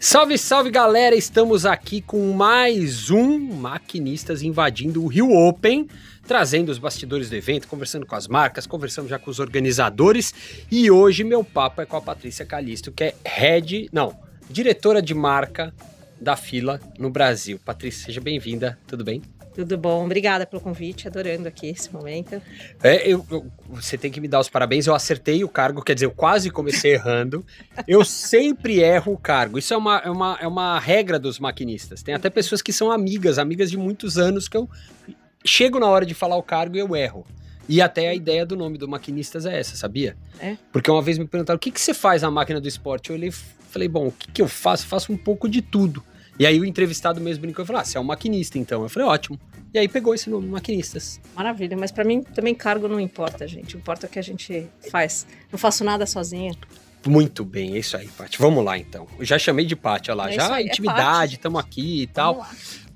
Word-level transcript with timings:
Salve, 0.00 0.38
salve 0.38 0.70
galera! 0.70 1.16
Estamos 1.16 1.66
aqui 1.66 2.00
com 2.00 2.30
mais 2.32 3.10
um 3.10 3.36
Maquinistas 3.36 4.42
invadindo 4.42 5.02
o 5.02 5.08
Rio 5.08 5.32
Open, 5.32 5.88
trazendo 6.24 6.68
os 6.68 6.78
bastidores 6.78 7.28
do 7.28 7.34
evento, 7.34 7.66
conversando 7.66 8.06
com 8.06 8.14
as 8.14 8.28
marcas, 8.28 8.64
conversando 8.64 9.08
já 9.08 9.18
com 9.18 9.28
os 9.28 9.40
organizadores. 9.40 10.32
E 10.70 10.88
hoje 10.88 11.24
meu 11.24 11.42
papo 11.42 11.80
é 11.80 11.86
com 11.86 11.96
a 11.96 12.00
Patrícia 12.00 12.46
Calisto, 12.46 12.92
que 12.92 13.04
é 13.04 13.14
head, 13.26 13.88
não, 13.92 14.16
diretora 14.48 15.02
de 15.02 15.14
marca 15.14 15.74
da 16.20 16.36
fila 16.36 16.80
no 16.96 17.10
Brasil. 17.10 17.58
Patrícia, 17.64 18.06
seja 18.06 18.20
bem-vinda, 18.20 18.78
tudo 18.86 19.02
bem? 19.02 19.20
Tudo 19.54 19.76
bom, 19.76 20.04
obrigada 20.04 20.46
pelo 20.46 20.60
convite, 20.60 21.08
adorando 21.08 21.48
aqui 21.48 21.68
esse 21.68 21.92
momento. 21.92 22.40
É, 22.82 23.06
eu, 23.06 23.26
eu, 23.30 23.46
você 23.68 23.98
tem 23.98 24.10
que 24.10 24.20
me 24.20 24.28
dar 24.28 24.40
os 24.40 24.48
parabéns, 24.48 24.86
eu 24.86 24.94
acertei 24.94 25.42
o 25.42 25.48
cargo, 25.48 25.82
quer 25.82 25.94
dizer, 25.94 26.06
eu 26.06 26.10
quase 26.10 26.50
comecei 26.50 26.94
errando. 26.94 27.44
Eu 27.86 28.04
sempre 28.04 28.80
erro 28.80 29.12
o 29.12 29.18
cargo, 29.18 29.58
isso 29.58 29.74
é 29.74 29.76
uma, 29.76 29.98
é, 29.98 30.10
uma, 30.10 30.38
é 30.40 30.46
uma 30.46 30.78
regra 30.78 31.18
dos 31.18 31.38
maquinistas. 31.38 32.02
Tem 32.02 32.14
até 32.14 32.30
pessoas 32.30 32.62
que 32.62 32.72
são 32.72 32.90
amigas, 32.90 33.38
amigas 33.38 33.70
de 33.70 33.76
muitos 33.76 34.18
anos, 34.18 34.48
que 34.48 34.56
eu 34.56 34.68
chego 35.44 35.78
na 35.78 35.86
hora 35.86 36.06
de 36.06 36.14
falar 36.14 36.36
o 36.36 36.42
cargo 36.42 36.76
e 36.76 36.80
eu 36.80 36.94
erro. 36.94 37.26
E 37.68 37.82
até 37.82 38.08
a 38.08 38.14
ideia 38.14 38.46
do 38.46 38.56
nome 38.56 38.78
do 38.78 38.88
maquinistas 38.88 39.44
é 39.44 39.58
essa, 39.58 39.76
sabia? 39.76 40.16
É? 40.40 40.56
Porque 40.72 40.90
uma 40.90 41.02
vez 41.02 41.18
me 41.18 41.26
perguntaram, 41.26 41.56
o 41.56 41.60
que, 41.60 41.70
que 41.70 41.80
você 41.80 41.92
faz 41.92 42.22
na 42.22 42.30
máquina 42.30 42.60
do 42.60 42.66
esporte? 42.66 43.10
Eu 43.10 43.16
olhei 43.16 43.30
falei, 43.68 43.88
bom, 43.88 44.08
o 44.08 44.12
que, 44.12 44.32
que 44.32 44.42
eu 44.42 44.48
faço? 44.48 44.84
Eu 44.84 44.88
faço 44.88 45.12
um 45.12 45.16
pouco 45.16 45.48
de 45.48 45.62
tudo. 45.62 46.02
E 46.38 46.46
aí 46.46 46.60
o 46.60 46.64
entrevistado 46.64 47.20
mesmo 47.20 47.42
brincou 47.42 47.64
e 47.64 47.66
falou: 47.66 47.82
Ah, 47.82 47.84
você 47.84 47.98
é 47.98 48.00
um 48.00 48.04
maquinista, 48.04 48.58
então. 48.58 48.82
Eu 48.82 48.88
falei, 48.88 49.08
ótimo. 49.08 49.38
E 49.74 49.78
aí 49.78 49.88
pegou 49.88 50.14
esse 50.14 50.30
nome, 50.30 50.48
maquinistas. 50.48 51.20
Maravilha, 51.34 51.76
mas 51.76 51.90
para 51.90 52.04
mim 52.04 52.22
também 52.22 52.54
cargo 52.54 52.88
não 52.88 53.00
importa, 53.00 53.46
gente. 53.46 53.76
Importa 53.76 54.06
o 54.06 54.08
que 54.08 54.18
a 54.18 54.22
gente 54.22 54.66
faz. 54.90 55.26
Não 55.50 55.58
faço 55.58 55.84
nada 55.84 56.06
sozinha. 56.06 56.54
Muito 57.06 57.44
bem, 57.44 57.74
é 57.74 57.78
isso 57.78 57.96
aí, 57.96 58.08
Paty. 58.08 58.38
Vamos 58.38 58.64
lá 58.64 58.78
então. 58.78 59.06
Eu 59.18 59.24
já 59.24 59.38
chamei 59.38 59.64
de 59.64 59.76
Paty, 59.76 60.10
olha 60.10 60.16
lá. 60.16 60.30
É 60.30 60.32
já 60.32 60.54
aí, 60.54 60.64
é 60.64 60.68
intimidade, 60.68 61.34
estamos 61.34 61.60
é 61.60 61.64
aqui 61.64 62.02
e 62.02 62.06
tal. 62.06 62.46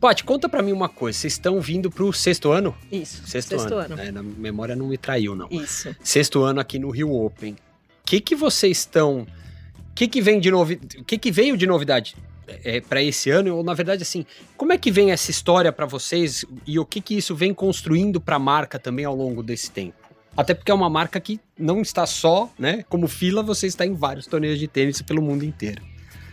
Paty, 0.01 0.24
conta 0.24 0.48
para 0.48 0.62
mim 0.62 0.73
uma 0.73 0.88
coisa. 0.88 1.18
Vocês 1.18 1.35
estão 1.35 1.60
vindo 1.60 1.90
pro 1.90 2.13
sexto 2.13 2.51
ano? 2.51 2.74
Isso. 2.90 3.23
Sexto, 3.26 3.51
sexto 3.51 3.74
ano. 3.74 3.95
ano. 3.95 4.01
É, 4.01 4.10
na 4.10 4.23
memória 4.23 4.74
não 4.74 4.88
me 4.88 4.98
traiu, 4.98 5.37
não. 5.37 5.48
Isso. 5.51 5.95
Sexto 6.02 6.43
ano 6.43 6.59
aqui 6.59 6.79
no 6.79 6.90
Rio 6.90 7.13
Open. 7.13 7.52
O 7.52 7.57
que 8.04 8.20
que 8.20 8.35
vocês 8.35 8.79
estão. 8.79 9.20
O 9.20 9.95
que 9.95 10.09
que 10.09 10.20
vem 10.20 10.40
de 10.40 10.51
novidade? 10.51 10.98
O 10.98 11.04
que 11.04 11.18
que 11.18 11.30
veio 11.30 11.57
de 11.57 11.66
novidade? 11.66 12.16
É, 12.64 12.80
para 12.80 13.02
esse 13.02 13.30
ano? 13.30 13.56
Ou 13.56 13.62
na 13.62 13.74
verdade, 13.74 14.02
assim, 14.02 14.24
como 14.56 14.72
é 14.72 14.78
que 14.78 14.90
vem 14.90 15.10
essa 15.10 15.30
história 15.30 15.72
para 15.72 15.86
vocês 15.86 16.45
e 16.66 16.78
o 16.78 16.84
que 16.84 17.00
que 17.00 17.16
isso 17.16 17.34
vem 17.34 17.52
construindo 17.52 18.20
para 18.20 18.36
a 18.36 18.38
marca 18.38 18.78
também 18.78 19.04
ao 19.04 19.14
longo 19.14 19.42
desse 19.42 19.70
tempo? 19.70 20.02
Até 20.36 20.54
porque 20.54 20.70
é 20.70 20.74
uma 20.74 20.88
marca 20.88 21.20
que 21.20 21.38
não 21.58 21.82
está 21.82 22.06
só, 22.06 22.50
né? 22.58 22.84
Como 22.88 23.06
fila, 23.06 23.42
você 23.42 23.66
está 23.66 23.84
em 23.84 23.95
vários 23.95 24.26
torneios 24.26 24.58
de 24.58 24.66
tênis 24.66 25.02
pelo 25.02 25.20
mundo 25.20 25.45
inteiro. 25.45 25.82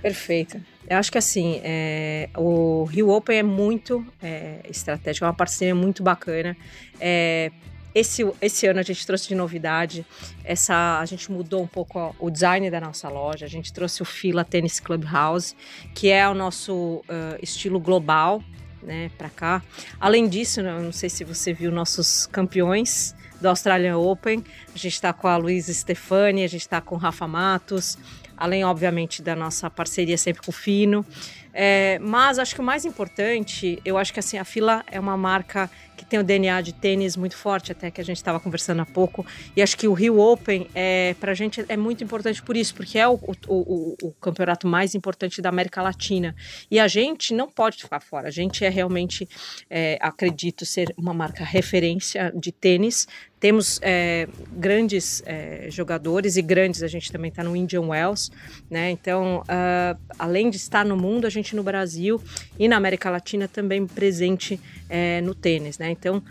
Perfeito. 0.01 0.61
Eu 0.89 0.97
acho 0.97 1.11
que 1.11 1.17
assim, 1.17 1.59
é, 1.63 2.29
o 2.35 2.85
Rio 2.85 3.09
Open 3.09 3.37
é 3.37 3.43
muito 3.43 4.05
é, 4.21 4.61
estratégico, 4.69 5.25
é 5.25 5.27
uma 5.27 5.33
parceria 5.33 5.75
muito 5.75 6.01
bacana. 6.01 6.55
É, 6.99 7.51
esse, 7.93 8.23
esse 8.41 8.67
ano 8.67 8.79
a 8.79 8.83
gente 8.83 9.05
trouxe 9.05 9.27
de 9.27 9.35
novidade, 9.35 10.05
essa, 10.43 10.99
a 10.99 11.05
gente 11.05 11.31
mudou 11.31 11.63
um 11.63 11.67
pouco 11.67 12.15
o 12.19 12.29
design 12.29 12.69
da 12.69 12.79
nossa 12.79 13.09
loja, 13.09 13.45
a 13.45 13.49
gente 13.49 13.73
trouxe 13.73 14.01
o 14.01 14.05
Fila 14.05 14.43
Tennis 14.43 14.79
Clubhouse, 14.79 15.55
que 15.93 16.09
é 16.09 16.27
o 16.27 16.33
nosso 16.33 16.73
uh, 16.73 17.03
estilo 17.41 17.79
global, 17.79 18.43
né, 18.81 19.11
para 19.17 19.29
cá. 19.29 19.63
Além 19.99 20.27
disso, 20.27 20.61
não 20.61 20.91
sei 20.91 21.09
se 21.09 21.23
você 21.23 21.53
viu 21.53 21.71
nossos 21.71 22.27
campeões 22.27 23.15
do 23.41 23.47
Australian 23.47 23.97
Open, 23.97 24.43
a 24.73 24.77
gente 24.77 24.93
está 24.93 25.13
com 25.13 25.27
a 25.27 25.37
Luísa 25.37 25.73
Stefani, 25.73 26.43
a 26.43 26.47
gente 26.47 26.61
está 26.61 26.81
com 26.81 26.95
o 26.95 26.97
Rafa 26.97 27.27
Matos, 27.27 27.97
além, 28.37 28.63
obviamente, 28.63 29.21
da 29.21 29.35
nossa 29.35 29.69
parceria 29.69 30.17
sempre 30.17 30.41
com 30.41 30.51
o 30.51 30.53
Fino. 30.53 31.05
É, 31.53 31.99
mas 31.99 32.39
acho 32.39 32.55
que 32.55 32.61
o 32.61 32.63
mais 32.63 32.85
importante, 32.85 33.81
eu 33.83 33.97
acho 33.97 34.13
que 34.13 34.19
assim, 34.19 34.37
a 34.37 34.45
Fila 34.45 34.83
é 34.87 34.99
uma 34.99 35.17
marca 35.17 35.69
que 35.99 36.05
tem 36.05 36.17
o 36.17 36.23
DNA 36.23 36.61
de 36.61 36.73
tênis 36.73 37.17
muito 37.17 37.35
forte, 37.35 37.73
até 37.73 37.91
que 37.91 37.99
a 37.99 38.03
gente 38.03 38.15
estava 38.15 38.39
conversando 38.39 38.81
há 38.81 38.85
pouco. 38.85 39.25
E 39.53 39.61
acho 39.61 39.77
que 39.77 39.85
o 39.85 39.93
Rio 39.93 40.17
Open, 40.17 40.67
é, 40.73 41.13
para 41.19 41.33
a 41.33 41.35
gente, 41.35 41.63
é 41.67 41.75
muito 41.75 42.03
importante 42.03 42.41
por 42.41 42.55
isso, 42.55 42.73
porque 42.73 42.97
é 42.97 43.05
o, 43.05 43.15
o, 43.15 43.35
o, 43.47 43.95
o, 44.01 44.11
campeonato 44.13 44.65
mais 44.65 44.95
importante 44.95 45.41
da 45.41 45.49
América 45.49 45.81
Latina. 45.81 46.33
E 46.71 46.79
a 46.79 46.87
gente 46.87 47.33
não 47.33 47.49
pode 47.49 47.77
ficar 47.77 47.99
fora. 47.99 48.29
A 48.29 48.31
gente 48.31 48.63
é 48.63 48.69
realmente, 48.69 49.27
é, 49.69 49.97
acredito, 49.99 50.65
ser 50.65 50.93
uma 50.97 51.13
marca 51.13 51.43
referência 51.43 52.31
de 52.33 52.51
tênis. 52.51 53.05
Temos 53.39 53.79
é, 53.81 54.27
grandes 54.51 55.23
é, 55.25 55.67
jogadores 55.69 56.35
e 56.35 56.41
grandes, 56.41 56.83
a 56.83 56.87
gente 56.87 57.11
também 57.11 57.29
está 57.29 57.41
no 57.41 57.55
Indian 57.55 57.87
Wells, 57.87 58.29
né? 58.69 58.91
Então, 58.91 59.43
uh, 59.43 59.97
além 60.17 60.49
de 60.49 60.57
estar 60.57 60.83
no 60.83 60.97
mundo, 60.97 61.25
a 61.25 61.29
gente 61.29 61.55
no 61.55 61.63
Brasil 61.63 62.21
e 62.57 62.67
na 62.67 62.75
América 62.75 63.09
Latina 63.09 63.47
também 63.47 63.87
presente 63.87 64.59
é, 64.89 65.21
no 65.21 65.35
tênis, 65.35 65.77
né? 65.77 65.91
Então, 65.91 66.21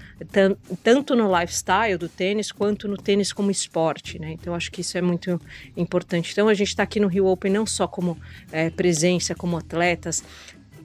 tanto 0.83 1.15
no 1.15 1.39
lifestyle 1.39 1.97
do 1.97 2.09
tênis 2.09 2.51
quanto 2.51 2.89
no 2.89 2.97
tênis 2.97 3.33
como 3.33 3.51
esporte, 3.51 4.19
né? 4.19 4.33
Então, 4.33 4.55
acho 4.55 4.71
que 4.71 4.81
isso 4.81 4.99
é 4.99 5.01
muito 5.01 5.41
importante. 5.77 6.33
Então, 6.33 6.49
a 6.49 6.55
gente 6.55 6.69
está 6.69 6.83
aqui 6.83 6.99
no 6.99 7.07
Rio 7.07 7.27
Open 7.27 7.53
não 7.53 7.65
só 7.65 7.87
como 7.87 8.19
é, 8.51 8.69
presença, 8.71 9.35
como 9.35 9.57
atletas, 9.57 10.25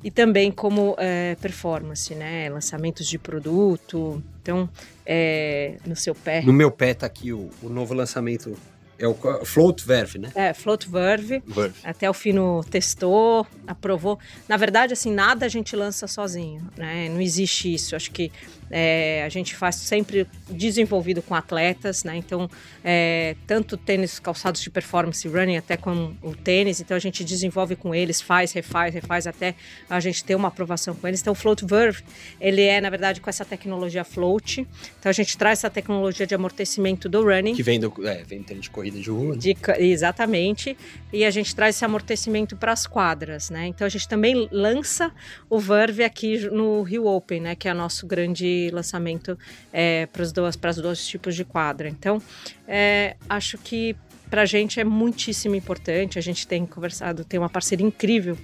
e 0.04 0.12
também 0.12 0.52
como 0.52 0.96
é, 1.00 1.36
performance, 1.36 2.14
né? 2.14 2.50
Lançamentos 2.50 3.08
de 3.08 3.18
produto. 3.18 4.22
Então, 4.42 4.70
é, 5.06 5.78
no 5.86 5.96
seu 5.96 6.14
pé. 6.14 6.42
No 6.42 6.54
meu 6.54 6.70
pé 6.70 6.94
tá 6.94 7.06
aqui 7.06 7.32
o, 7.32 7.50
o 7.62 7.70
novo 7.70 7.94
lançamento 7.94 8.56
é 9.04 9.08
o 9.08 9.46
Float 9.46 9.86
Verve, 9.86 10.18
né? 10.18 10.32
É, 10.34 10.54
Float 10.54 10.90
Verve. 10.90 11.44
Verve. 11.46 11.76
Até 11.84 12.10
o 12.10 12.14
Fino 12.14 12.64
testou, 12.70 13.46
aprovou. 13.68 14.18
Na 14.48 14.56
verdade, 14.56 14.94
assim, 14.94 15.12
nada 15.12 15.46
a 15.46 15.50
gente 15.50 15.76
lança 15.76 16.08
sozinho, 16.08 16.66
né? 16.78 17.10
Não 17.10 17.20
existe 17.20 17.74
isso. 17.74 17.96
Acho 17.96 18.12
que 18.12 18.32
é, 18.70 19.24
a 19.26 19.30
gente 19.30 19.56
faz 19.56 19.76
sempre 19.76 20.28
desenvolvido 20.50 21.22
com 21.22 21.36
atletas, 21.36 22.04
né? 22.04 22.16
Então, 22.16 22.50
é, 22.84 23.36
tanto 23.46 23.78
tênis 23.78 24.20
calçados 24.20 24.62
de 24.62 24.70
performance 24.70 25.28
running 25.28 25.58
até 25.58 25.78
com 25.78 26.14
o 26.22 26.36
tênis, 26.36 26.80
então 26.80 26.96
a 26.96 27.00
gente 27.00 27.24
desenvolve 27.24 27.76
com 27.76 27.94
eles, 27.94 28.22
faz, 28.22 28.52
refaz, 28.52 28.94
refaz 28.94 29.28
até 29.28 29.56
a 29.90 30.00
gente 30.00 30.24
ter 30.24 30.36
uma 30.36 30.48
aprovação 30.48 30.96
com 30.96 31.08
eles. 31.08 31.22
Então, 31.22 31.34
o 31.34 31.36
Float 31.36 31.66
Verve, 31.66 32.04
ele 32.40 32.62
é, 32.62 32.80
na 32.82 32.90
verdade, 32.90 33.22
com 33.22 33.30
essa 33.30 33.46
tecnologia 33.46 34.04
float. 34.04 34.68
Então, 35.00 35.10
a 35.10 35.14
gente 35.14 35.38
traz 35.38 35.60
essa 35.60 35.70
tecnologia 35.70 36.26
de 36.26 36.36
amortecimento 36.36 37.08
do 37.10 37.24
running. 37.24 37.56
Que 37.56 37.64
vem 37.64 37.80
do, 37.80 37.94
é, 38.08 38.24
vem 38.24 38.44
de 38.44 38.70
corrida 38.70 39.00
de 39.00 39.10
rua. 39.10 39.36
Né? 39.36 39.40
De, 39.40 39.58
exatamente. 39.80 40.78
E 41.12 41.26
a 41.26 41.32
gente 41.32 41.56
traz 41.56 41.76
esse 41.76 41.86
amortecimento 41.86 42.56
para 42.56 42.72
as 42.72 42.88
quadras, 42.88 43.50
né? 43.50 43.68
Então, 43.68 43.86
a 43.86 43.90
gente 43.90 44.08
também 44.08 44.48
lança 44.52 45.12
o 45.50 45.60
Verve 45.60 46.04
aqui 46.04 46.50
no 46.50 46.82
Rio 46.84 47.06
Open, 47.06 47.42
né? 47.42 47.56
Que 47.56 47.68
é 47.68 47.72
o 47.72 47.76
nosso 47.76 48.06
grande 48.06 48.63
lançamento 48.72 49.38
é, 49.72 50.06
para 50.08 50.22
os 50.22 50.32
dois, 50.32 50.56
dois 50.82 51.06
tipos 51.06 51.36
de 51.36 51.44
quadra. 51.44 51.90
Então, 51.90 52.22
é, 52.68 53.16
acho 53.30 53.58
que 53.58 53.96
para 54.34 54.42
a 54.42 54.46
gente 54.46 54.80
é 54.80 54.84
muitíssimo 54.84 55.54
importante. 55.54 56.18
A 56.18 56.22
gente 56.22 56.48
tem 56.48 56.66
conversado, 56.66 57.24
tem 57.24 57.40
uma 57.40 57.50
parceria 57.50 57.86
incrível 57.86 58.36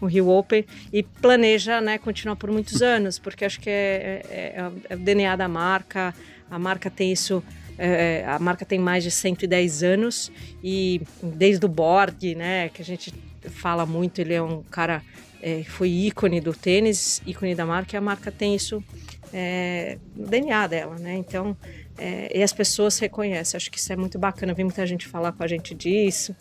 com 0.00 0.06
o 0.06 0.08
Rio 0.08 0.28
Open 0.28 0.64
e 0.92 1.04
planeja 1.04 1.80
né, 1.80 1.98
continuar 1.98 2.34
por 2.34 2.50
muitos 2.50 2.82
anos, 2.82 3.16
porque 3.16 3.44
acho 3.44 3.60
que 3.60 3.70
é, 3.70 4.22
é, 4.28 4.70
é 4.88 4.94
o 4.96 4.98
DNA 4.98 5.36
da 5.36 5.46
marca. 5.46 6.12
A 6.50 6.58
marca 6.58 6.90
tem 6.90 7.12
isso. 7.12 7.44
É, 7.78 8.24
a 8.26 8.40
marca 8.40 8.64
tem 8.64 8.78
mais 8.78 9.04
de 9.04 9.10
110 9.12 9.84
anos 9.84 10.32
e 10.64 11.00
desde 11.22 11.64
o 11.64 11.68
Borg, 11.68 12.34
né, 12.34 12.70
que 12.70 12.82
a 12.82 12.84
gente 12.84 13.14
fala 13.48 13.86
muito, 13.86 14.18
ele 14.18 14.34
é 14.34 14.42
um 14.42 14.62
cara 14.64 15.00
é, 15.42 15.62
foi 15.62 15.90
ícone 15.90 16.40
do 16.40 16.52
tênis, 16.52 17.22
ícone 17.24 17.54
da 17.54 17.64
marca, 17.64 17.94
e 17.94 17.98
a 17.98 18.00
marca 18.00 18.32
tem 18.32 18.56
isso 18.56 18.82
é, 19.32 19.98
no 20.14 20.26
DNA 20.26 20.66
dela, 20.66 20.96
né? 20.98 21.14
Então, 21.14 21.56
é, 21.98 22.36
e 22.36 22.42
as 22.42 22.52
pessoas 22.52 22.98
reconhecem. 22.98 23.56
Acho 23.56 23.70
que 23.70 23.78
isso 23.78 23.92
é 23.92 23.96
muito 23.96 24.18
bacana. 24.18 24.54
Vi 24.54 24.64
muita 24.64 24.86
gente 24.86 25.06
falar 25.06 25.32
com 25.32 25.42
a 25.42 25.46
gente 25.46 25.74
disso 25.74 26.34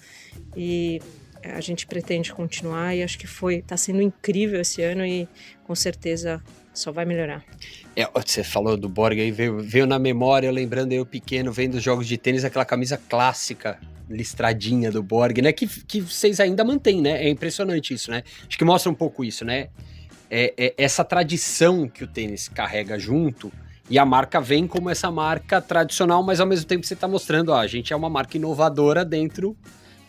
e 0.55 1.01
a 1.43 1.61
gente 1.61 1.85
pretende 1.85 2.33
continuar. 2.33 2.95
E 2.95 3.03
acho 3.03 3.17
que 3.17 3.27
foi, 3.27 3.55
está 3.55 3.77
sendo 3.77 4.01
incrível 4.01 4.59
esse 4.61 4.81
ano 4.81 5.05
e 5.05 5.27
com 5.63 5.75
certeza 5.75 6.41
só 6.73 6.91
vai 6.91 7.05
melhorar. 7.05 7.43
É, 7.95 8.07
você 8.13 8.43
falou 8.43 8.75
do 8.75 8.89
Borg 8.89 9.19
aí, 9.19 9.31
veio, 9.31 9.59
veio 9.59 9.85
na 9.85 9.97
memória, 9.97 10.51
lembrando 10.51 10.91
eu 10.91 11.05
pequeno, 11.05 11.51
vendo 11.51 11.75
os 11.75 11.83
jogos 11.83 12.07
de 12.07 12.17
tênis, 12.17 12.43
aquela 12.43 12.65
camisa 12.65 12.99
clássica 13.09 13.79
listradinha 14.09 14.91
do 14.91 15.01
Borg, 15.01 15.41
né? 15.41 15.51
Que, 15.51 15.67
que 15.67 16.01
vocês 16.01 16.39
ainda 16.39 16.63
mantêm, 16.63 17.01
né? 17.01 17.25
É 17.25 17.29
impressionante 17.29 17.93
isso, 17.93 18.11
né? 18.11 18.23
Acho 18.47 18.57
que 18.57 18.65
mostra 18.65 18.91
um 18.91 18.95
pouco 18.95 19.23
isso, 19.23 19.43
né? 19.43 19.69
É, 20.29 20.53
é 20.57 20.73
essa 20.77 21.03
tradição 21.03 21.87
que 21.87 22.03
o 22.03 22.07
tênis 22.07 22.47
carrega 22.47 22.97
junto. 22.97 23.51
E 23.89 23.99
a 23.99 24.05
marca 24.05 24.41
vem 24.41 24.67
como 24.67 24.89
essa 24.89 25.11
marca 25.11 25.61
tradicional, 25.61 26.23
mas 26.23 26.39
ao 26.39 26.47
mesmo 26.47 26.65
tempo 26.65 26.85
você 26.85 26.95
está 26.95 27.07
mostrando, 27.07 27.49
ó, 27.49 27.59
a 27.59 27.67
gente 27.67 27.93
é 27.93 27.95
uma 27.95 28.09
marca 28.09 28.35
inovadora 28.35 29.05
dentro 29.05 29.55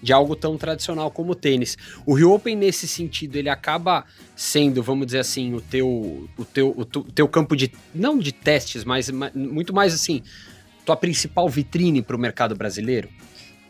de 0.03 0.13
algo 0.13 0.37
tão 0.37 0.57
tradicional 0.57 1.11
como 1.11 1.33
o 1.33 1.35
tênis. 1.35 1.77
O 2.07 2.15
Rio 2.15 2.33
Open, 2.33 2.57
nesse 2.57 2.87
sentido, 2.87 3.37
ele 3.37 3.49
acaba 3.49 4.05
sendo, 4.35 4.83
vamos 4.83 5.07
dizer 5.07 5.19
assim, 5.19 5.55
o 5.55 5.61
teu, 5.61 6.29
o 6.37 6.45
teu, 6.45 6.75
o 6.77 6.85
teu 6.85 7.29
campo 7.29 7.57
de, 7.57 7.73
não 7.95 8.19
de 8.19 8.33
testes, 8.33 8.85
mas 8.85 9.11
muito 9.35 9.75
mais 9.75 9.93
assim, 9.93 10.23
tua 10.85 10.97
principal 10.97 11.49
vitrine 11.49 12.03
para 12.03 12.17
o 12.17 12.19
mercado 12.19 12.55
brasileiro? 12.55 13.09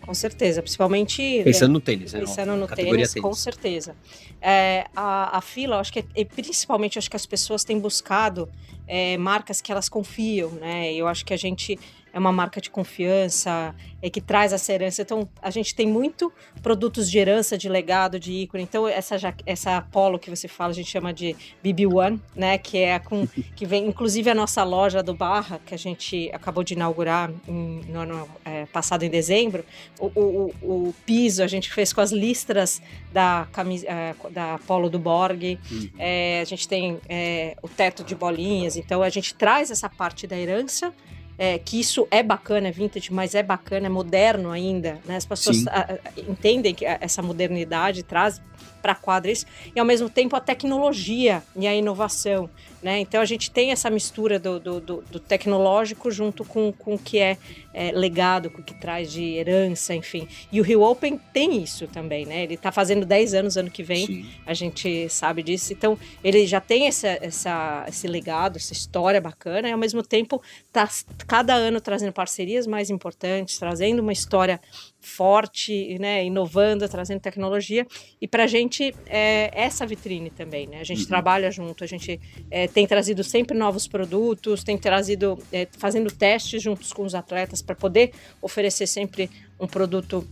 Com 0.07 0.15
certeza, 0.15 0.63
principalmente. 0.63 1.43
Pensando 1.43 1.73
no 1.73 1.81
tênis, 1.81 2.13
né? 2.13 2.21
Pensando 2.21 2.55
no 2.55 2.69
tênis, 2.69 3.13
tênis, 3.13 3.15
com 3.15 3.35
certeza. 3.35 3.97
É, 4.41 4.87
a, 4.95 5.39
a 5.39 5.41
fila, 5.41 5.81
acho 5.81 5.93
que, 5.93 6.05
e 6.15 6.25
principalmente, 6.25 6.97
acho 6.97 7.11
que 7.11 7.17
as 7.17 7.27
pessoas 7.27 7.65
têm 7.65 7.81
buscado 7.81 8.49
é, 8.87 9.19
marcas 9.19 9.61
que 9.61 9.73
elas 9.73 9.89
confiam, 9.89 10.53
né? 10.53 10.93
Eu 10.95 11.09
acho 11.09 11.25
que 11.25 11.35
a 11.35 11.37
gente 11.37 11.77
é 12.17 12.19
uma 12.19 12.33
marca 12.33 12.63
de 12.63 12.71
confiança, 12.71 13.75
é 14.01 14.09
que 14.09 14.23
traz 14.23 14.55
essa 14.55 14.73
herança. 14.73 15.03
Então, 15.03 15.29
a 15.43 15.51
gente 15.51 15.75
tem 15.75 15.87
muito 15.87 16.33
produtos 16.63 17.11
de 17.11 17.19
herança, 17.19 17.59
de 17.59 17.69
legado, 17.69 18.19
de 18.19 18.33
ícone. 18.33 18.63
Então, 18.63 18.89
essa, 18.89 19.17
essa 19.45 19.77
Apollo 19.77 20.19
que 20.19 20.31
você 20.31 20.49
fala, 20.49 20.71
a 20.71 20.75
gente 20.75 20.91
chama 20.91 21.13
de 21.13 21.37
BB1, 21.63 22.19
né? 22.35 22.57
Que 22.57 22.79
é 22.79 22.99
com 22.99 23.29
que 23.55 23.67
vem, 23.67 23.87
inclusive, 23.87 24.31
a 24.31 24.35
nossa 24.35 24.65
loja 24.65 25.03
do 25.03 25.13
Barra, 25.13 25.61
que 25.67 25.75
a 25.75 25.77
gente 25.77 26.31
acabou 26.33 26.65
de 26.65 26.73
inaugurar 26.73 27.31
em, 27.47 27.83
no 27.87 28.01
ano 28.01 28.27
é, 28.47 28.65
passado, 28.65 29.03
em 29.03 29.11
dezembro. 29.11 29.63
O, 30.01 30.07
o, 30.07 30.55
o, 30.63 30.95
piso 31.05 31.43
a 31.43 31.47
gente 31.47 31.71
fez 31.71 31.93
com 31.93 32.01
as 32.01 32.13
listras 32.13 32.81
da, 33.13 33.47
camisa, 33.53 33.87
é, 33.91 34.15
da 34.31 34.55
Apollo 34.55 34.89
do 34.89 34.99
Borg. 34.99 35.59
Uhum. 35.71 35.91
É, 35.99 36.41
a 36.41 36.45
gente 36.45 36.67
tem 36.67 36.99
é, 37.11 37.59
o 37.61 37.69
teto 37.69 38.03
de 38.03 38.15
bolinhas. 38.15 38.75
Então, 38.75 39.03
a 39.03 39.11
gente 39.11 39.35
traz 39.35 39.71
essa 39.71 39.91
parte 39.91 40.27
da 40.27 40.39
herança 40.39 40.95
é, 41.39 41.59
que 41.59 41.79
isso 41.79 42.07
é 42.11 42.23
bacana, 42.23 42.69
é 42.69 42.71
vintage, 42.71 43.13
mas 43.13 43.35
é 43.35 43.43
bacana, 43.43 43.87
é 43.87 43.91
moderno 43.91 44.51
ainda, 44.51 44.99
né? 45.05 45.17
As 45.17 45.27
pessoas 45.27 45.67
a, 45.67 45.81
a, 45.81 46.21
entendem 46.21 46.75
que 46.75 46.85
essa 46.85 47.23
modernidade 47.23 48.03
traz 48.03 48.41
para 48.83 48.93
a 48.93 48.97
quadra 48.97 49.31
isso, 49.31 49.47
e 49.75 49.81
ao 49.81 49.87
mesmo 49.87 50.09
tempo 50.09 50.37
a 50.37 50.41
tecnologia 50.41 51.43
e 51.57 51.67
a 51.67 51.75
inovação. 51.75 52.49
Né? 52.83 53.01
Então 53.01 53.21
a 53.21 53.25
gente 53.25 53.51
tem 53.51 53.73
essa 53.73 53.91
mistura 53.91 54.39
do, 54.39 54.61
do, 54.61 54.81
do, 54.81 55.05
do 55.11 55.19
tecnológico 55.19 56.09
junto 56.11 56.45
com, 56.45 56.73
com 56.73 56.95
o 56.95 56.99
que 56.99 57.19
é, 57.19 57.37
é, 57.75 57.91
legado, 57.91 58.49
com 58.49 58.61
o 58.61 58.65
que 58.65 58.75
traz 58.75 59.11
de 59.11 59.25
herança, 59.25 59.93
enfim. 59.93 60.29
E 60.53 60.61
o 60.61 60.63
Rio 60.63 60.83
Open 60.83 61.19
tem 61.33 61.61
isso 61.63 61.89
também, 61.89 62.25
né? 62.27 62.45
Ele 62.45 62.55
está 62.55 62.71
fazendo 62.71 63.05
10 63.05 63.35
anos 63.35 63.57
ano 63.57 63.71
que 63.71 63.83
vem, 63.83 64.07
Sim. 64.07 64.27
a 64.47 64.55
gente 64.55 65.09
sabe 65.09 65.43
disso. 65.43 65.73
Então 65.73 65.99
ele 66.23 66.47
já 66.47 66.61
tem 66.61 66.87
essa, 66.87 67.09
essa, 67.21 67.85
esse 67.89 68.07
legado, 68.07 68.57
essa 68.57 68.73
história 68.73 69.21
bacana, 69.21 69.69
e 69.69 69.73
ao 69.73 69.79
mesmo 69.79 70.03
tempo 70.03 70.41
está 70.67 70.89
cada 71.27 71.55
ano 71.55 71.81
trazendo 71.81 72.13
parcerias 72.13 72.67
mais 72.67 72.89
importantes, 72.89 73.59
trazendo 73.59 74.01
uma 74.01 74.13
história 74.13 74.61
forte, 75.07 75.99
né, 75.99 76.25
inovando, 76.25 76.89
trazendo 76.89 77.21
tecnologia. 77.21 77.87
E 78.21 78.27
para 78.27 78.45
a 78.45 78.47
gente 78.47 78.95
é 79.07 79.51
essa 79.55 79.87
vitrine 79.87 80.31
também, 80.31 80.67
né? 80.67 80.81
A 80.81 80.85
gente 80.85 81.03
uhum. 81.03 81.09
trabalha 81.09 81.51
junto, 81.51 81.85
a 81.85 81.87
gente 81.87 82.21
é, 82.51 82.67
tem 82.67 82.87
trazido 82.87 83.23
sempre 83.23 83.57
novos 83.57 83.87
produtos, 83.87 84.65
tem 84.65 84.77
trazido, 84.77 85.39
é, 85.53 85.69
fazendo 85.79 86.11
testes 86.11 86.61
juntos 86.63 86.93
com 86.93 87.05
os 87.05 87.15
atletas 87.15 87.63
para 87.63 87.75
poder 87.75 88.13
oferecer 88.43 88.87
sempre 88.87 89.31
um 89.61 89.67
produto 89.67 90.27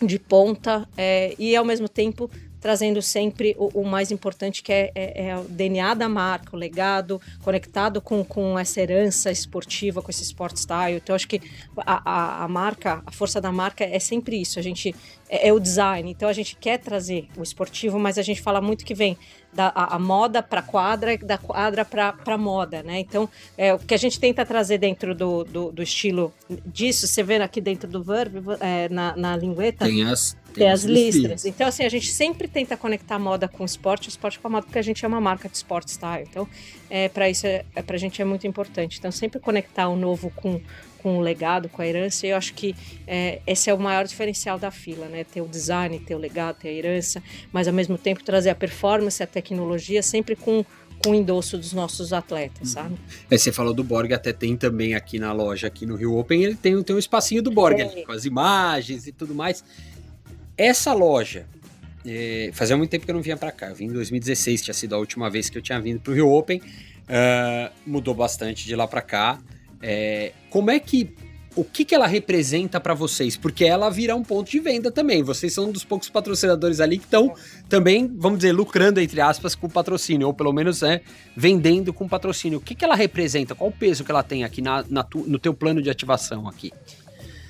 de 0.00 0.18
ponta 0.18 0.88
é, 0.96 1.34
e 1.38 1.56
ao 1.56 1.64
mesmo 1.64 1.88
tempo 1.88 2.30
trazendo 2.62 3.02
sempre 3.02 3.56
o, 3.58 3.80
o 3.80 3.84
mais 3.84 4.12
importante 4.12 4.62
que 4.62 4.72
é, 4.72 4.92
é, 4.94 5.26
é, 5.26 5.36
o 5.36 5.42
DNA 5.42 5.94
da 5.94 6.08
marca, 6.08 6.54
o 6.54 6.58
legado, 6.58 7.20
conectado 7.42 8.00
com, 8.00 8.24
com 8.24 8.56
essa 8.56 8.80
herança 8.80 9.32
esportiva, 9.32 10.00
com 10.00 10.10
esse 10.12 10.22
sport 10.22 10.56
style. 10.56 10.96
Então, 11.02 11.14
acho 11.14 11.26
que 11.26 11.40
a, 11.76 12.10
a, 12.10 12.44
a 12.44 12.48
marca, 12.48 13.02
a 13.04 13.10
força 13.10 13.40
da 13.40 13.50
marca 13.50 13.84
é 13.84 13.98
sempre 13.98 14.40
isso. 14.40 14.60
A 14.60 14.62
gente 14.62 14.94
é, 15.28 15.48
é 15.48 15.52
o 15.52 15.58
design. 15.58 16.08
Então, 16.08 16.28
a 16.28 16.32
gente 16.32 16.54
quer 16.54 16.78
trazer 16.78 17.26
o 17.36 17.42
esportivo, 17.42 17.98
mas 17.98 18.16
a 18.16 18.22
gente 18.22 18.40
fala 18.40 18.60
muito 18.60 18.84
que 18.84 18.94
vem 18.94 19.18
da 19.52 19.72
a, 19.74 19.96
a 19.96 19.98
moda 19.98 20.42
para 20.42 20.62
quadra, 20.62 21.16
da 21.18 21.38
quadra 21.38 21.84
para 21.84 22.38
moda, 22.38 22.82
né? 22.82 23.00
Então, 23.00 23.28
é, 23.56 23.74
o 23.74 23.78
que 23.78 23.94
a 23.94 23.98
gente 23.98 24.18
tenta 24.18 24.44
trazer 24.46 24.78
dentro 24.78 25.14
do, 25.14 25.44
do, 25.44 25.72
do 25.72 25.82
estilo 25.82 26.32
disso, 26.64 27.06
você 27.06 27.22
vê 27.22 27.36
aqui 27.36 27.60
dentro 27.60 27.88
do 27.88 28.02
Verb, 28.02 28.42
é, 28.60 28.88
na, 28.88 29.16
na 29.16 29.36
lingueta. 29.36 29.84
Tem 29.84 30.04
as, 30.04 30.36
tem, 30.52 30.70
as 30.70 30.84
listras. 30.84 31.44
Então, 31.44 31.66
assim, 31.66 31.84
a 31.84 31.88
gente 31.88 32.10
sempre 32.10 32.46
tenta 32.48 32.76
conectar 32.76 33.16
a 33.16 33.18
moda 33.18 33.48
com 33.48 33.62
o 33.62 33.66
esporte, 33.66 34.08
o 34.08 34.10
esporte 34.10 34.38
com 34.38 34.48
a 34.48 34.50
moda, 34.50 34.66
porque 34.66 34.78
a 34.78 34.82
gente 34.82 35.04
é 35.04 35.08
uma 35.08 35.20
marca 35.20 35.48
de 35.48 35.56
sport 35.56 35.88
style. 35.88 36.26
Então, 36.28 36.48
é, 36.88 37.08
para 37.08 37.28
isso, 37.28 37.46
é, 37.46 37.64
é, 37.74 37.82
para 37.82 37.96
a 37.96 37.98
gente 37.98 38.20
é 38.20 38.24
muito 38.24 38.46
importante. 38.46 38.98
Então, 38.98 39.10
sempre 39.10 39.40
conectar 39.40 39.88
o 39.88 39.96
novo 39.96 40.30
com 40.30 40.60
com 41.02 41.18
o 41.18 41.20
legado, 41.20 41.68
com 41.68 41.82
a 41.82 41.86
herança. 41.86 42.26
E 42.26 42.30
eu 42.30 42.36
acho 42.36 42.54
que 42.54 42.74
é, 43.06 43.40
esse 43.46 43.68
é 43.68 43.74
o 43.74 43.78
maior 43.78 44.06
diferencial 44.06 44.58
da 44.58 44.70
fila, 44.70 45.06
né? 45.06 45.24
Ter 45.24 45.40
o 45.40 45.48
design, 45.48 45.98
ter 45.98 46.14
o 46.14 46.18
legado, 46.18 46.56
ter 46.56 46.68
a 46.68 46.72
herança, 46.72 47.22
mas 47.52 47.66
ao 47.66 47.74
mesmo 47.74 47.98
tempo 47.98 48.22
trazer 48.22 48.50
a 48.50 48.54
performance, 48.54 49.22
a 49.22 49.26
tecnologia, 49.26 50.02
sempre 50.02 50.36
com 50.36 50.64
com 51.04 51.10
o 51.10 51.14
endosso 51.16 51.58
dos 51.58 51.72
nossos 51.72 52.12
atletas, 52.12 52.68
uhum. 52.68 52.74
sabe? 52.74 52.94
É, 53.28 53.36
você 53.36 53.50
falou 53.50 53.74
do 53.74 53.82
Borg, 53.82 54.12
até 54.12 54.32
tem 54.32 54.56
também 54.56 54.94
aqui 54.94 55.18
na 55.18 55.32
loja, 55.32 55.66
aqui 55.66 55.84
no 55.84 55.96
Rio 55.96 56.16
Open, 56.16 56.44
ele 56.44 56.54
tem, 56.54 56.80
tem 56.80 56.94
um 56.94 56.98
espacinho 56.98 57.42
do 57.42 57.50
Borg 57.50 57.80
é. 57.80 57.82
ali, 57.82 58.06
com 58.06 58.12
as 58.12 58.24
imagens 58.24 59.08
e 59.08 59.10
tudo 59.10 59.34
mais. 59.34 59.64
Essa 60.56 60.92
loja, 60.92 61.44
é, 62.06 62.50
fazia 62.52 62.76
muito 62.76 62.90
tempo 62.90 63.04
que 63.04 63.10
eu 63.10 63.16
não 63.16 63.22
vinha 63.22 63.36
para 63.36 63.50
cá, 63.50 63.70
eu 63.70 63.74
vim 63.74 63.86
em 63.86 63.92
2016, 63.92 64.62
tinha 64.62 64.74
sido 64.74 64.94
a 64.94 64.98
última 64.98 65.28
vez 65.28 65.50
que 65.50 65.58
eu 65.58 65.62
tinha 65.62 65.80
vindo 65.80 65.98
para 65.98 66.12
o 66.12 66.14
Rio 66.14 66.30
Open, 66.30 66.58
uh, 66.60 67.72
mudou 67.86 68.14
bastante 68.14 68.64
de 68.64 68.76
lá 68.76 68.86
para 68.86 69.02
cá. 69.02 69.38
É, 69.82 70.32
como 70.48 70.70
é 70.70 70.78
que 70.78 71.14
o 71.54 71.64
que, 71.64 71.84
que 71.84 71.94
ela 71.94 72.06
representa 72.06 72.80
para 72.80 72.94
vocês? 72.94 73.36
Porque 73.36 73.64
ela 73.64 73.90
vira 73.90 74.16
um 74.16 74.22
ponto 74.22 74.50
de 74.50 74.58
venda 74.58 74.90
também. 74.90 75.22
Vocês 75.22 75.52
são 75.52 75.66
um 75.68 75.72
dos 75.72 75.84
poucos 75.84 76.08
patrocinadores 76.08 76.80
ali 76.80 76.96
que 76.96 77.04
estão 77.04 77.34
também, 77.68 78.10
vamos 78.16 78.38
dizer, 78.38 78.52
lucrando, 78.52 79.00
entre 79.00 79.20
aspas, 79.20 79.54
com 79.54 79.68
patrocínio, 79.68 80.26
ou 80.28 80.34
pelo 80.34 80.52
menos 80.52 80.82
é, 80.82 81.02
vendendo 81.36 81.92
com 81.92 82.08
patrocínio. 82.08 82.58
O 82.58 82.62
que, 82.62 82.74
que 82.74 82.84
ela 82.84 82.94
representa? 82.94 83.54
Qual 83.54 83.68
o 83.68 83.72
peso 83.72 84.02
que 84.02 84.10
ela 84.10 84.22
tem 84.22 84.44
aqui 84.44 84.62
na, 84.62 84.84
na 84.88 85.02
tu, 85.02 85.24
no 85.26 85.38
teu 85.38 85.52
plano 85.52 85.82
de 85.82 85.90
ativação 85.90 86.48
aqui? 86.48 86.72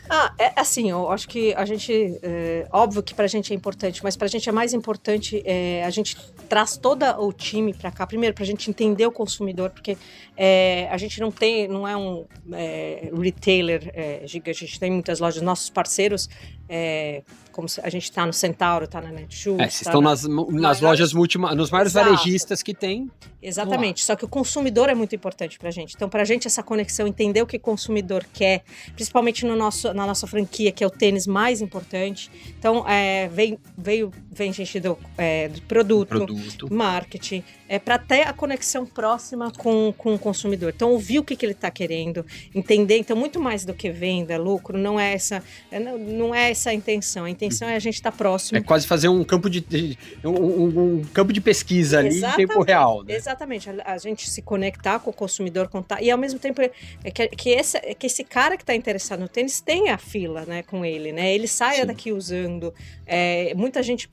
Ah, 0.09 0.35
é 0.39 0.53
assim, 0.61 0.91
eu 0.91 1.11
acho 1.11 1.29
que 1.29 1.55
a 1.55 1.65
gente, 1.65 2.19
é, 2.23 2.67
óbvio 2.73 3.03
que 3.03 3.15
pra 3.15 3.27
gente 3.27 3.53
é 3.53 3.57
importante, 3.57 4.03
mas 4.03 4.17
pra 4.17 4.27
gente 4.27 4.49
é 4.49 4.53
mais 4.53 4.75
importante, 4.75 5.43
é, 5.45 5.85
a 5.85 5.91
gente 5.91 6.17
traz 6.49 6.77
todo 6.77 7.05
o 7.19 7.33
time 7.33 7.73
pra 7.73 7.91
cá, 7.91 8.07
primeiro 8.07 8.35
pra 8.35 8.45
gente 8.45 8.69
entender 8.69 9.07
o 9.07 9.13
consumidor, 9.13 9.71
porque 9.71 9.97
é, 10.37 10.89
a 10.91 10.97
gente 10.97 11.21
não 11.21 11.31
tem, 11.31 11.69
não 11.69 11.87
é 11.87 11.97
um 11.97 12.27
é, 12.53 13.11
retailer 13.15 13.91
é, 13.95 14.23
gigante, 14.27 14.65
a 14.65 14.67
gente 14.67 14.81
tem 14.81 14.91
muitas 14.91 15.21
lojas, 15.21 15.41
nossos 15.41 15.71
parceiros 15.71 16.29
é, 16.75 17.23
como 17.53 17.69
a 17.83 17.91
gente 17.91 18.05
está 18.05 18.25
no 18.25 18.33
Centauro, 18.33 18.87
está 18.87 18.99
na 18.99 19.13
Netshoes. 19.13 19.61
É, 19.61 19.69
vocês 19.69 19.83
tá 19.83 19.91
estão 19.91 20.01
na, 20.01 20.11
nas, 20.11 20.27
nas 20.63 20.81
lojas 20.81 21.13
multi, 21.13 21.37
nos 21.37 21.71
maiores 21.71 21.93
Exato. 21.93 22.11
varejistas 22.11 22.63
que 22.63 22.73
tem. 22.73 23.11
Exatamente. 23.43 24.05
Só 24.05 24.15
que 24.15 24.25
o 24.25 24.29
consumidor 24.29 24.89
é 24.89 24.95
muito 24.95 25.15
importante 25.15 25.59
para 25.59 25.69
a 25.69 25.73
gente. 25.73 25.95
Então, 25.95 26.09
para 26.09 26.23
a 26.23 26.25
gente 26.25 26.47
essa 26.47 26.63
conexão, 26.63 27.07
entender 27.07 27.43
o 27.43 27.47
que 27.47 27.57
o 27.57 27.61
consumidor 27.61 28.25
quer, 28.33 28.63
principalmente 28.95 29.45
no 29.45 29.57
nosso, 29.57 29.93
na 29.93 30.07
nossa 30.07 30.27
franquia, 30.27 30.71
que 30.71 30.83
é 30.83 30.87
o 30.87 30.91
tênis 30.91 31.27
mais 31.27 31.61
importante. 31.61 32.31
Então, 32.59 32.89
é, 32.89 33.29
vem, 33.29 33.59
veio, 33.77 34.13
vem 34.31 34.53
gente 34.53 34.79
do, 34.79 34.97
é, 35.19 35.49
do 35.49 35.61
produto, 35.63 36.09
produto, 36.09 36.73
marketing, 36.73 37.43
é 37.69 37.79
para 37.79 37.99
ter 37.99 38.23
a 38.29 38.32
conexão 38.32 38.87
próxima 38.87 39.51
com, 39.51 39.93
com 39.99 40.15
o 40.15 40.19
consumidor. 40.19 40.73
Então, 40.75 40.91
ouvir 40.91 41.19
o 41.19 41.25
que, 41.25 41.35
que 41.35 41.44
ele 41.44 41.53
está 41.53 41.70
querendo, 41.70 42.25
entender. 42.55 42.99
Então, 42.99 43.17
muito 43.17 43.41
mais 43.41 43.65
do 43.65 43.75
que 43.75 43.91
venda, 43.91 44.39
lucro, 44.39 44.79
não 44.79 45.01
é 45.01 45.15
essa, 45.15 45.43
é, 45.70 45.81
não, 45.81 45.99
não 45.99 46.35
é 46.35 46.51
essa 46.51 46.62
a 46.71 46.75
intenção. 46.75 47.25
A 47.25 47.31
intenção 47.31 47.69
é 47.69 47.77
a 47.77 47.79
gente 47.79 47.95
estar 47.95 48.11
tá 48.11 48.17
próximo. 48.17 48.59
É 48.59 48.61
quase 48.61 48.87
fazer 48.87 49.09
um 49.09 49.25
campo 49.25 49.49
de, 49.51 49.97
um, 50.25 50.31
um, 50.31 50.99
um 50.99 51.05
campo 51.13 51.33
de 51.33 51.41
pesquisa 51.41 51.99
ali 51.99 52.09
exatamente, 52.09 52.43
em 52.43 52.47
tempo 52.47 52.63
real. 52.63 53.03
Né? 53.03 53.15
Exatamente. 53.15 53.71
A, 53.71 53.93
a, 53.93 53.99
gente 53.99 54.29
se 54.29 54.43
conectar 54.43 54.99
com 54.99 55.11
o 55.11 55.13
consumidor, 55.13 55.69
contar. 55.69 56.03
E 56.03 56.11
ao 56.11 56.19
mesmo 56.19 56.39
tempo, 56.39 56.61
é 56.61 57.11
que, 57.11 57.29
que, 57.29 57.51
esse, 57.51 57.77
é 57.79 57.95
que 57.95 58.07
esse 58.07 58.25
cara 58.25 58.57
que 58.57 58.63
está 58.63 58.75
interessado 58.75 59.21
no 59.21 59.29
tênis 59.29 59.61
tenha 59.61 59.95
a 59.95 59.99
fila 59.99 60.45
né, 60.47 60.63
com 60.63 60.85
ele, 60.85 61.13
né? 61.13 61.35
Ele 61.35 61.47
saia 61.47 61.83
Sim. 61.83 61.87
daqui 61.87 62.13
usando. 62.13 62.73
É, 63.07 63.53
muita 63.55 63.83
gente 63.83 64.09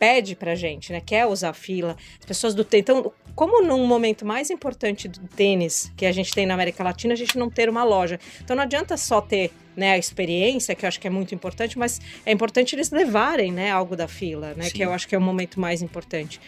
pede 0.00 0.34
pra 0.34 0.54
gente, 0.54 0.90
né? 0.92 1.02
Quer 1.04 1.26
usar 1.26 1.52
fila. 1.52 1.94
As 2.18 2.24
pessoas 2.24 2.54
do 2.54 2.64
tênis. 2.64 2.84
Então, 2.88 3.12
como 3.34 3.62
num 3.62 3.86
momento 3.86 4.24
mais 4.24 4.50
importante 4.50 5.06
do 5.06 5.28
tênis 5.28 5.92
que 5.94 6.06
a 6.06 6.12
gente 6.12 6.32
tem 6.32 6.46
na 6.46 6.54
América 6.54 6.82
Latina, 6.82 7.12
a 7.12 7.16
gente 7.16 7.38
não 7.38 7.50
ter 7.50 7.68
uma 7.68 7.84
loja. 7.84 8.18
Então 8.42 8.56
não 8.56 8.62
adianta 8.62 8.96
só 8.96 9.20
ter 9.20 9.52
né, 9.76 9.92
a 9.92 9.98
experiência, 9.98 10.74
que 10.74 10.84
eu 10.84 10.88
acho 10.88 10.98
que 10.98 11.06
é 11.06 11.10
muito 11.10 11.34
importante, 11.34 11.78
mas 11.78 12.00
é 12.24 12.32
importante 12.32 12.74
eles 12.74 12.90
levarem 12.90 13.52
né, 13.52 13.70
algo 13.70 13.94
da 13.94 14.08
fila, 14.08 14.54
né? 14.56 14.64
Sim. 14.64 14.70
Que 14.72 14.82
eu 14.82 14.92
acho 14.92 15.06
que 15.06 15.14
é 15.14 15.18
o 15.18 15.20
momento 15.20 15.60
mais 15.60 15.82
importante. 15.82 16.40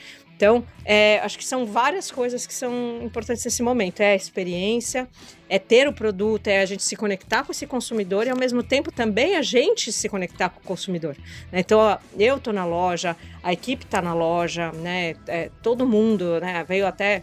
Então, 0.43 0.65
é, 0.85 1.21
acho 1.21 1.39
que 1.39 1.45
são 1.45 1.65
várias 1.65 2.11
coisas 2.11 2.45
que 2.45 2.53
são 2.53 3.01
importantes 3.01 3.45
nesse 3.45 3.63
momento. 3.63 4.01
É 4.01 4.11
a 4.11 4.17
experiência, 4.17 5.09
é 5.49 5.57
ter 5.57 5.87
o 5.87 5.93
produto, 5.93 6.49
é 6.49 6.61
a 6.61 6.67
gente 6.67 6.83
se 6.83 6.97
conectar 6.97 7.45
com 7.45 7.53
esse 7.53 7.65
consumidor 7.65 8.27
e, 8.27 8.31
ao 8.31 8.37
mesmo 8.37 8.61
tempo, 8.61 8.91
também 8.91 9.37
a 9.37 9.43
gente 9.43 9.93
se 9.93 10.09
conectar 10.09 10.49
com 10.49 10.59
o 10.59 10.65
consumidor. 10.65 11.17
Né? 11.53 11.61
Então, 11.61 11.79
ó, 11.79 11.97
eu 12.19 12.39
estou 12.39 12.53
na 12.53 12.65
loja, 12.65 13.17
a 13.41 13.53
equipe 13.53 13.85
está 13.85 14.03
na 14.03 14.15
loja, 14.15 14.73
né? 14.73 15.15
É, 15.29 15.49
todo 15.63 15.87
mundo 15.87 16.41
né? 16.41 16.65
veio 16.67 16.89
até 16.89 17.23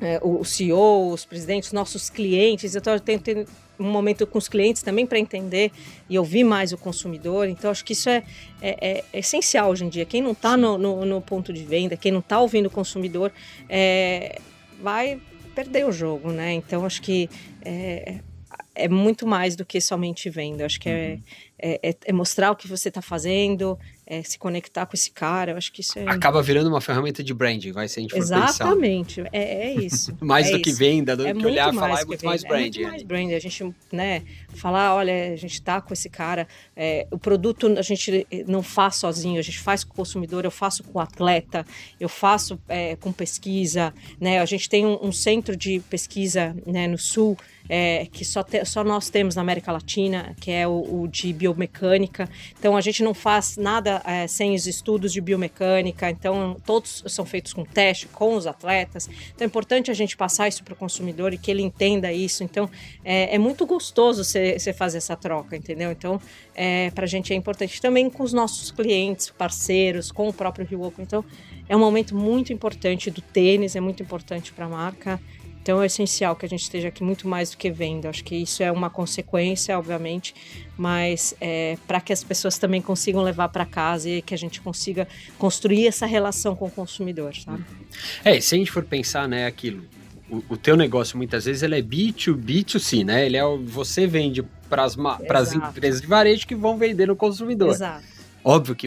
é, 0.00 0.18
o 0.20 0.44
CEO, 0.44 1.12
os 1.12 1.24
presidentes, 1.24 1.70
nossos 1.70 2.10
clientes. 2.10 2.74
Eu 2.74 2.80
estou 2.80 2.98
tendo 2.98 3.46
um 3.78 3.90
momento 3.90 4.26
com 4.26 4.38
os 4.38 4.48
clientes 4.48 4.82
também 4.82 5.06
para 5.06 5.18
entender 5.18 5.70
e 6.08 6.18
ouvir 6.18 6.44
mais 6.44 6.72
o 6.72 6.78
consumidor. 6.78 7.48
Então, 7.48 7.70
acho 7.70 7.84
que 7.84 7.92
isso 7.92 8.08
é, 8.08 8.22
é, 8.60 9.04
é 9.12 9.18
essencial 9.18 9.70
hoje 9.70 9.84
em 9.84 9.88
dia. 9.88 10.04
Quem 10.04 10.22
não 10.22 10.32
está 10.32 10.56
no, 10.56 10.78
no, 10.78 11.04
no, 11.04 11.20
ponto 11.20 11.52
de 11.52 11.64
venda, 11.64 11.96
quem 11.96 12.12
não 12.12 12.20
está 12.20 12.40
ouvindo 12.40 12.66
o 12.66 12.70
consumidor, 12.70 13.32
é, 13.68 14.38
vai 14.80 15.20
perder 15.54 15.86
o 15.86 15.92
jogo, 15.92 16.30
né? 16.30 16.52
Então, 16.52 16.84
acho 16.84 17.00
que 17.00 17.28
é, 17.64 18.20
é 18.74 18.88
muito 18.88 19.26
mais 19.26 19.54
do 19.56 19.64
que 19.64 19.80
somente 19.80 20.28
venda. 20.28 20.66
Acho 20.66 20.80
que 20.80 20.88
é, 20.88 21.12
uhum. 21.12 21.20
É, 21.66 21.80
é, 21.82 21.96
é 22.04 22.12
mostrar 22.12 22.50
o 22.50 22.56
que 22.56 22.68
você 22.68 22.88
está 22.90 23.00
fazendo, 23.00 23.78
é, 24.06 24.22
se 24.22 24.38
conectar 24.38 24.84
com 24.84 24.94
esse 24.94 25.10
cara. 25.10 25.52
Eu 25.52 25.56
acho 25.56 25.72
que 25.72 25.80
isso 25.80 25.98
é. 25.98 26.06
Acaba 26.06 26.42
virando 26.42 26.68
uma 26.68 26.80
ferramenta 26.80 27.24
de 27.24 27.32
branding, 27.32 27.72
vai 27.72 27.88
se 27.88 27.98
a 27.98 28.02
gente 28.02 28.14
Exatamente, 28.14 29.22
é, 29.32 29.68
é, 29.68 29.74
isso. 29.74 30.14
mais 30.20 30.48
é 30.48 30.50
do 30.50 30.56
isso. 30.56 30.62
que 30.62 30.72
venda, 30.72 31.16
do 31.16 31.26
é 31.26 31.32
que 31.32 31.46
olhar 31.46 31.72
e 31.72 31.76
falar, 31.76 32.02
é 32.02 32.04
muito 32.04 32.26
mais 32.26 32.44
branding. 32.44 32.80
É 32.80 32.82
muito 32.82 32.90
mais 32.90 33.02
branding. 33.02 33.32
A 33.32 33.38
gente, 33.38 33.74
né, 33.90 34.22
falar, 34.54 34.94
olha, 34.94 35.32
a 35.32 35.36
gente 35.36 35.62
tá 35.62 35.80
com 35.80 35.94
esse 35.94 36.10
cara, 36.10 36.46
é, 36.76 37.06
o 37.10 37.18
produto 37.18 37.66
a 37.78 37.82
gente 37.82 38.26
não 38.46 38.62
faz 38.62 38.96
sozinho, 38.96 39.38
a 39.38 39.42
gente 39.42 39.58
faz 39.58 39.84
com 39.84 39.94
o 39.94 39.96
consumidor, 39.96 40.44
eu 40.44 40.50
faço 40.50 40.84
com 40.84 40.98
o 40.98 41.00
atleta, 41.00 41.64
eu 41.98 42.10
faço 42.10 42.60
é, 42.68 42.94
com 42.96 43.10
pesquisa, 43.10 43.94
né? 44.20 44.38
A 44.38 44.44
gente 44.44 44.68
tem 44.68 44.84
um, 44.84 44.98
um 45.02 45.12
centro 45.12 45.56
de 45.56 45.80
pesquisa 45.88 46.54
né, 46.66 46.86
no 46.86 46.98
sul 46.98 47.38
é, 47.68 48.06
que 48.12 48.24
só, 48.24 48.42
te, 48.42 48.64
só 48.64 48.84
nós 48.84 49.08
temos 49.08 49.34
na 49.34 49.42
América 49.42 49.72
Latina, 49.72 50.34
que 50.40 50.50
é 50.50 50.66
o, 50.68 51.02
o 51.02 51.08
de 51.08 51.32
biomecânica. 51.54 52.28
Então 52.58 52.76
a 52.76 52.80
gente 52.80 53.02
não 53.02 53.14
faz 53.14 53.56
nada 53.56 54.02
é, 54.04 54.26
sem 54.26 54.54
os 54.54 54.66
estudos 54.66 55.12
de 55.12 55.20
biomecânica, 55.20 56.10
então 56.10 56.56
todos 56.66 57.04
são 57.06 57.24
feitos 57.24 57.52
com 57.52 57.64
teste, 57.64 58.06
com 58.08 58.34
os 58.34 58.46
atletas. 58.46 59.08
Então 59.34 59.44
é 59.44 59.46
importante 59.46 59.90
a 59.90 59.94
gente 59.94 60.16
passar 60.16 60.48
isso 60.48 60.62
para 60.62 60.74
o 60.74 60.76
consumidor 60.76 61.32
e 61.32 61.38
que 61.38 61.50
ele 61.50 61.62
entenda 61.62 62.12
isso. 62.12 62.42
Então 62.44 62.68
é, 63.04 63.34
é 63.34 63.38
muito 63.38 63.64
gostoso 63.64 64.24
você 64.24 64.72
fazer 64.72 64.98
essa 64.98 65.16
troca, 65.16 65.56
entendeu? 65.56 65.90
Então 65.90 66.20
é, 66.54 66.90
para 66.90 67.04
a 67.04 67.08
gente 67.08 67.32
é 67.32 67.36
importante 67.36 67.80
também 67.80 68.10
com 68.10 68.22
os 68.22 68.32
nossos 68.32 68.70
clientes, 68.70 69.30
parceiros, 69.30 70.10
com 70.12 70.28
o 70.28 70.32
próprio 70.32 70.66
Rio 70.66 70.82
Open. 70.82 71.04
Então 71.04 71.24
é 71.68 71.76
um 71.76 71.80
momento 71.80 72.14
muito 72.14 72.52
importante 72.52 73.10
do 73.10 73.22
tênis, 73.22 73.74
é 73.74 73.80
muito 73.80 74.02
importante 74.02 74.52
para 74.52 74.66
a 74.66 74.68
marca. 74.68 75.20
Então 75.64 75.82
é 75.82 75.86
essencial 75.86 76.36
que 76.36 76.44
a 76.44 76.48
gente 76.48 76.60
esteja 76.60 76.88
aqui 76.88 77.02
muito 77.02 77.26
mais 77.26 77.50
do 77.50 77.56
que 77.56 77.70
vendo. 77.70 78.04
Acho 78.04 78.22
que 78.22 78.36
isso 78.36 78.62
é 78.62 78.70
uma 78.70 78.90
consequência, 78.90 79.78
obviamente, 79.78 80.34
mas 80.76 81.34
é, 81.40 81.78
para 81.86 82.02
que 82.02 82.12
as 82.12 82.22
pessoas 82.22 82.58
também 82.58 82.82
consigam 82.82 83.22
levar 83.22 83.48
para 83.48 83.64
casa 83.64 84.10
e 84.10 84.20
que 84.20 84.34
a 84.34 84.36
gente 84.36 84.60
consiga 84.60 85.08
construir 85.38 85.86
essa 85.86 86.04
relação 86.04 86.54
com 86.54 86.66
o 86.66 86.70
consumidor, 86.70 87.34
sabe? 87.34 87.64
É, 88.22 88.38
se 88.42 88.54
a 88.54 88.58
gente 88.58 88.70
for 88.70 88.84
pensar, 88.84 89.26
né, 89.26 89.46
aquilo, 89.46 89.82
o, 90.28 90.42
o 90.50 90.56
teu 90.58 90.76
negócio 90.76 91.16
muitas 91.16 91.46
vezes 91.46 91.62
ele 91.62 91.78
é 91.78 91.82
B2B2C, 91.82 93.02
né? 93.02 93.24
Ele 93.24 93.38
é 93.38 93.44
o, 93.46 93.64
você 93.64 94.06
vende 94.06 94.44
para 94.68 94.84
as 94.84 95.52
empresas 95.54 96.02
de 96.02 96.06
varejo 96.06 96.46
que 96.46 96.54
vão 96.54 96.76
vender 96.76 97.06
no 97.06 97.16
consumidor. 97.16 97.70
Exato. 97.70 98.04
Óbvio 98.44 98.76
que 98.76 98.86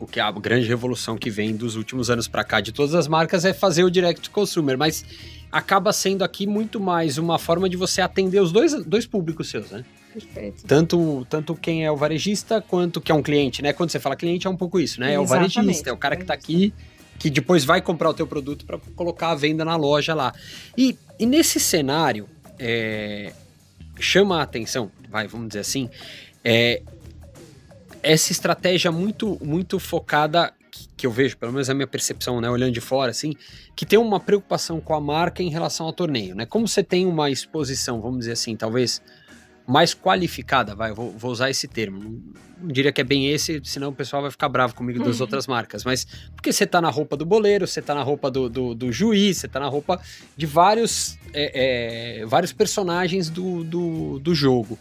o, 0.00 0.06
que 0.08 0.18
a 0.18 0.32
grande 0.32 0.66
revolução 0.66 1.16
que 1.16 1.30
vem 1.30 1.54
dos 1.54 1.76
últimos 1.76 2.10
anos 2.10 2.26
para 2.26 2.42
cá 2.42 2.60
de 2.60 2.72
todas 2.72 2.96
as 2.96 3.06
marcas 3.06 3.44
é 3.44 3.52
fazer 3.52 3.84
o 3.84 3.90
direct 3.90 4.22
to 4.22 4.32
consumer, 4.32 4.76
mas 4.76 5.04
acaba 5.50 5.92
sendo 5.92 6.22
aqui 6.22 6.46
muito 6.46 6.78
mais 6.78 7.18
uma 7.18 7.38
forma 7.38 7.68
de 7.68 7.76
você 7.76 8.00
atender 8.00 8.40
os 8.40 8.52
dois, 8.52 8.74
dois 8.84 9.06
públicos 9.06 9.48
seus, 9.48 9.70
né? 9.70 9.84
Perfeito. 10.12 10.64
Tanto, 10.66 11.26
tanto 11.28 11.54
quem 11.54 11.84
é 11.84 11.90
o 11.90 11.96
varejista 11.96 12.60
quanto 12.60 13.00
que 13.00 13.12
é 13.12 13.14
um 13.14 13.22
cliente, 13.22 13.62
né? 13.62 13.72
Quando 13.72 13.90
você 13.90 14.00
fala 14.00 14.16
cliente 14.16 14.46
é 14.46 14.50
um 14.50 14.56
pouco 14.56 14.80
isso, 14.80 15.00
né? 15.00 15.14
É 15.14 15.20
o 15.20 15.26
varejista, 15.26 15.90
é 15.90 15.92
o 15.92 15.96
cara 15.96 16.16
que 16.16 16.22
está 16.22 16.34
aqui, 16.34 16.72
que 17.18 17.30
depois 17.30 17.64
vai 17.64 17.80
comprar 17.80 18.10
o 18.10 18.14
teu 18.14 18.26
produto 18.26 18.64
para 18.64 18.78
colocar 18.94 19.30
a 19.30 19.34
venda 19.34 19.64
na 19.64 19.76
loja 19.76 20.14
lá. 20.14 20.32
E, 20.76 20.96
e 21.18 21.26
nesse 21.26 21.60
cenário, 21.60 22.28
é, 22.58 23.32
chama 23.98 24.40
a 24.40 24.42
atenção, 24.42 24.90
vai, 25.10 25.26
vamos 25.26 25.48
dizer 25.48 25.60
assim, 25.60 25.88
é, 26.44 26.82
essa 28.02 28.32
estratégia 28.32 28.90
muito, 28.90 29.38
muito 29.42 29.78
focada 29.78 30.52
que 30.96 31.06
eu 31.06 31.10
vejo, 31.10 31.36
pelo 31.36 31.52
menos 31.52 31.70
a 31.70 31.74
minha 31.74 31.86
percepção, 31.86 32.40
né, 32.40 32.50
olhando 32.50 32.72
de 32.72 32.80
fora, 32.80 33.10
assim, 33.10 33.34
que 33.74 33.86
tem 33.86 33.98
uma 33.98 34.20
preocupação 34.20 34.80
com 34.80 34.94
a 34.94 35.00
marca 35.00 35.42
em 35.42 35.48
relação 35.48 35.86
ao 35.86 35.92
torneio, 35.92 36.34
né? 36.34 36.46
Como 36.46 36.66
você 36.66 36.82
tem 36.82 37.06
uma 37.06 37.30
exposição, 37.30 38.00
vamos 38.00 38.20
dizer 38.20 38.32
assim, 38.32 38.56
talvez 38.56 39.02
mais 39.68 39.94
qualificada, 39.94 40.74
vai, 40.74 40.92
vou, 40.92 41.10
vou 41.10 41.30
usar 41.30 41.50
esse 41.50 41.68
termo. 41.68 42.02
Não, 42.02 42.10
não, 42.58 42.68
diria 42.68 42.90
que 42.90 43.02
é 43.02 43.04
bem 43.04 43.28
esse, 43.28 43.60
senão 43.64 43.90
o 43.90 43.92
pessoal 43.92 44.22
vai 44.22 44.30
ficar 44.30 44.48
bravo 44.48 44.74
comigo 44.74 44.98
das 44.98 45.16
uhum. 45.16 45.22
outras 45.22 45.46
marcas, 45.46 45.84
mas 45.84 46.06
porque 46.34 46.52
você 46.52 46.66
tá 46.66 46.80
na 46.80 46.88
roupa 46.88 47.18
do 47.18 47.26
boleiro, 47.26 47.66
você 47.66 47.82
tá 47.82 47.94
na 47.94 48.02
roupa 48.02 48.30
do, 48.30 48.48
do, 48.48 48.74
do 48.74 48.90
juiz, 48.90 49.36
você 49.36 49.46
tá 49.46 49.60
na 49.60 49.68
roupa 49.68 50.00
de 50.34 50.46
vários, 50.46 51.18
é, 51.34 52.20
é, 52.22 52.26
vários 52.26 52.52
personagens 52.52 53.28
do, 53.28 53.62
do, 53.62 54.18
do 54.18 54.34
jogo 54.34 54.78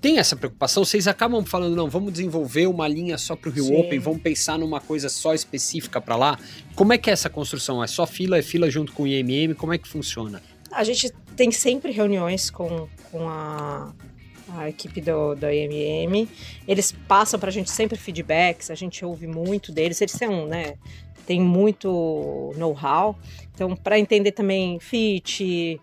tem 0.00 0.18
essa 0.18 0.34
preocupação? 0.34 0.84
Vocês 0.84 1.06
acabam 1.06 1.44
falando, 1.44 1.76
não, 1.76 1.88
vamos 1.88 2.12
desenvolver 2.12 2.66
uma 2.66 2.88
linha 2.88 3.18
só 3.18 3.36
para 3.36 3.50
o 3.50 3.52
Rio 3.52 3.64
Sim. 3.64 3.76
Open, 3.76 3.98
vamos 3.98 4.22
pensar 4.22 4.58
numa 4.58 4.80
coisa 4.80 5.08
só 5.08 5.34
específica 5.34 6.00
para 6.00 6.16
lá? 6.16 6.38
Como 6.74 6.92
é 6.92 6.98
que 6.98 7.10
é 7.10 7.12
essa 7.12 7.28
construção? 7.28 7.84
É 7.84 7.86
só 7.86 8.06
fila, 8.06 8.38
é 8.38 8.42
fila 8.42 8.70
junto 8.70 8.92
com 8.92 9.02
o 9.02 9.06
IMM? 9.06 9.54
Como 9.54 9.72
é 9.72 9.78
que 9.78 9.86
funciona? 9.86 10.42
A 10.72 10.84
gente 10.84 11.12
tem 11.36 11.50
sempre 11.50 11.92
reuniões 11.92 12.48
com, 12.50 12.88
com 13.10 13.28
a, 13.28 13.92
a 14.56 14.68
equipe 14.68 15.00
do, 15.00 15.34
do 15.34 15.50
IMM. 15.50 16.28
Eles 16.66 16.92
passam 17.06 17.38
para 17.38 17.50
a 17.50 17.52
gente 17.52 17.70
sempre 17.70 17.98
feedbacks, 17.98 18.70
a 18.70 18.74
gente 18.74 19.04
ouve 19.04 19.26
muito 19.26 19.70
deles. 19.70 20.00
Eles 20.00 20.12
são, 20.12 20.46
né? 20.46 20.76
Tem 21.26 21.40
muito 21.40 22.52
know-how. 22.56 23.16
Então, 23.60 23.76
para 23.76 23.98
entender 23.98 24.32
também 24.32 24.78
fit, 24.80 25.78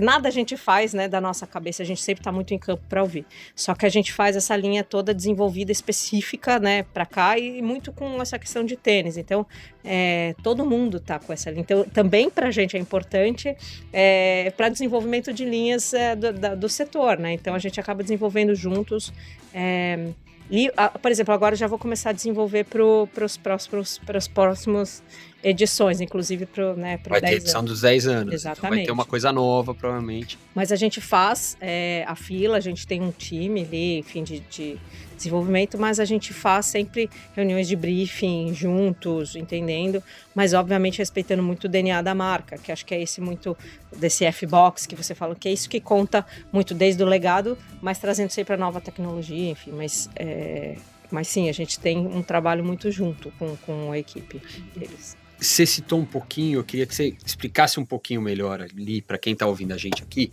nada 0.00 0.28
a 0.28 0.30
gente 0.30 0.56
faz, 0.56 0.94
né, 0.94 1.06
da 1.06 1.20
nossa 1.20 1.46
cabeça, 1.46 1.82
a 1.82 1.86
gente 1.86 2.00
sempre 2.00 2.22
está 2.22 2.32
muito 2.32 2.54
em 2.54 2.58
campo 2.58 2.82
para 2.88 3.02
ouvir. 3.02 3.26
Só 3.54 3.74
que 3.74 3.84
a 3.84 3.88
gente 3.90 4.14
faz 4.14 4.34
essa 4.34 4.56
linha 4.56 4.82
toda 4.82 5.12
desenvolvida 5.12 5.70
específica, 5.70 6.58
né, 6.58 6.84
para 6.84 7.04
cá 7.04 7.38
e 7.38 7.60
muito 7.60 7.92
com 7.92 8.22
essa 8.22 8.38
questão 8.38 8.64
de 8.64 8.76
tênis. 8.76 9.18
Então, 9.18 9.46
é, 9.84 10.34
todo 10.42 10.64
mundo 10.64 10.98
tá 10.98 11.18
com 11.18 11.30
essa 11.30 11.50
linha. 11.50 11.60
Então, 11.60 11.84
também 11.84 12.30
para 12.30 12.48
a 12.48 12.50
gente 12.50 12.78
é 12.78 12.80
importante 12.80 13.54
é, 13.92 14.50
para 14.56 14.70
desenvolvimento 14.70 15.30
de 15.30 15.44
linhas 15.44 15.92
é, 15.92 16.16
do, 16.16 16.32
da, 16.32 16.54
do, 16.54 16.68
setor, 16.68 17.18
né? 17.18 17.34
Então, 17.34 17.54
a 17.54 17.58
gente 17.58 17.78
acaba 17.78 18.02
desenvolvendo 18.02 18.54
juntos. 18.54 19.12
É, 19.52 20.12
e, 20.50 20.70
por 21.00 21.10
exemplo, 21.10 21.34
agora 21.34 21.54
já 21.54 21.66
vou 21.66 21.78
começar 21.78 22.10
a 22.10 22.12
desenvolver 22.12 22.64
para 22.64 23.24
os 23.24 23.36
próximos, 23.36 24.00
próximos 24.32 25.02
edições, 25.42 26.00
inclusive 26.00 26.46
para 26.46 26.74
né, 26.74 26.98
Vai 27.08 27.20
ter 27.20 27.34
edição 27.34 27.60
anos. 27.60 27.72
dos 27.72 27.80
10 27.82 28.06
anos. 28.06 28.34
Exatamente. 28.34 28.58
Então 28.58 28.76
vai 28.76 28.84
ter 28.86 28.92
uma 28.92 29.04
coisa 29.04 29.32
nova, 29.32 29.74
provavelmente. 29.74 30.38
Mas 30.54 30.72
a 30.72 30.76
gente 30.76 31.00
faz 31.00 31.56
é, 31.60 32.04
a 32.06 32.14
fila, 32.14 32.56
a 32.56 32.60
gente 32.60 32.86
tem 32.86 33.02
um 33.02 33.10
time 33.10 33.62
ali, 33.62 33.98
enfim, 33.98 34.24
de, 34.24 34.40
de, 34.40 34.76
desenvolvimento, 35.18 35.76
mas 35.78 36.00
a 36.00 36.04
gente 36.04 36.32
faz 36.32 36.66
sempre 36.66 37.10
reuniões 37.34 37.68
de 37.68 37.76
briefing 37.76 38.54
juntos, 38.54 39.36
entendendo, 39.36 40.02
mas 40.34 40.54
obviamente 40.54 40.98
respeitando 40.98 41.42
muito 41.42 41.64
o 41.64 41.68
DNA 41.68 42.00
da 42.00 42.14
marca, 42.14 42.56
que 42.56 42.72
acho 42.72 42.86
que 42.86 42.94
é 42.94 43.02
esse 43.02 43.20
muito 43.20 43.56
desse 43.96 44.24
F-Box 44.24 44.86
que 44.86 44.96
você 44.96 45.14
fala, 45.14 45.34
que 45.34 45.48
é 45.48 45.52
isso 45.52 45.68
que 45.68 45.80
conta 45.80 46.24
muito 46.50 46.72
desde 46.74 47.02
o 47.02 47.06
legado, 47.06 47.58
mas 47.82 47.98
trazendo 47.98 48.30
sempre 48.30 48.54
a 48.54 48.56
nova 48.56 48.80
tecnologia, 48.80 49.50
enfim, 49.50 49.72
mas. 49.72 50.08
É, 50.16 50.76
mas 51.10 51.26
sim, 51.28 51.48
a 51.48 51.52
gente 51.52 51.80
tem 51.80 51.96
um 51.96 52.22
trabalho 52.22 52.62
muito 52.62 52.90
junto 52.90 53.30
com, 53.38 53.56
com 53.64 53.90
a 53.90 53.98
equipe 53.98 54.42
deles 54.76 55.16
você 55.40 55.64
citou 55.64 56.00
um 56.00 56.04
pouquinho, 56.04 56.58
eu 56.58 56.64
queria 56.64 56.86
que 56.86 56.94
você 56.94 57.16
explicasse 57.24 57.78
um 57.78 57.84
pouquinho 57.84 58.20
melhor 58.20 58.60
ali 58.60 59.00
para 59.00 59.16
quem 59.16 59.32
está 59.32 59.46
ouvindo 59.46 59.72
a 59.72 59.76
gente 59.76 60.02
aqui. 60.02 60.32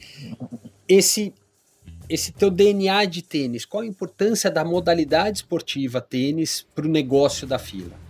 Esse 0.88 1.34
esse 2.10 2.32
teu 2.32 2.50
DNA 2.50 3.06
de 3.06 3.22
tênis, 3.22 3.66
qual 3.66 3.84
a 3.84 3.86
importância 3.86 4.50
da 4.52 4.64
modalidade 4.64 5.38
esportiva 5.38 6.02
tênis 6.02 6.66
para 6.74 6.86
o 6.86 6.90
negócio 6.90 7.48
da 7.48 7.60
fila? 7.60 8.06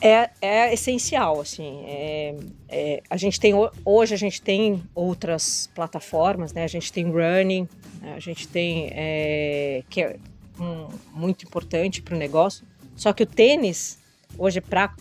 É, 0.00 0.30
é 0.40 0.74
essencial, 0.74 1.40
assim. 1.40 1.84
É, 1.86 2.34
é, 2.68 3.02
a 3.08 3.16
gente 3.16 3.38
tem 3.38 3.52
hoje 3.84 4.14
a 4.14 4.16
gente 4.16 4.42
tem 4.42 4.82
outras 4.94 5.70
plataformas, 5.72 6.52
né? 6.52 6.64
A 6.64 6.68
gente 6.68 6.92
tem 6.92 7.04
running, 7.04 7.68
a 8.02 8.18
gente 8.18 8.48
tem 8.48 8.88
é, 8.92 9.84
que 9.88 10.02
é 10.02 10.16
um, 10.58 10.88
muito 11.14 11.44
importante 11.44 12.02
para 12.02 12.16
o 12.16 12.18
negócio. 12.18 12.66
Só 12.96 13.12
que 13.12 13.22
o 13.22 13.26
tênis 13.26 14.01
hoje 14.38 14.60
para 14.60 14.94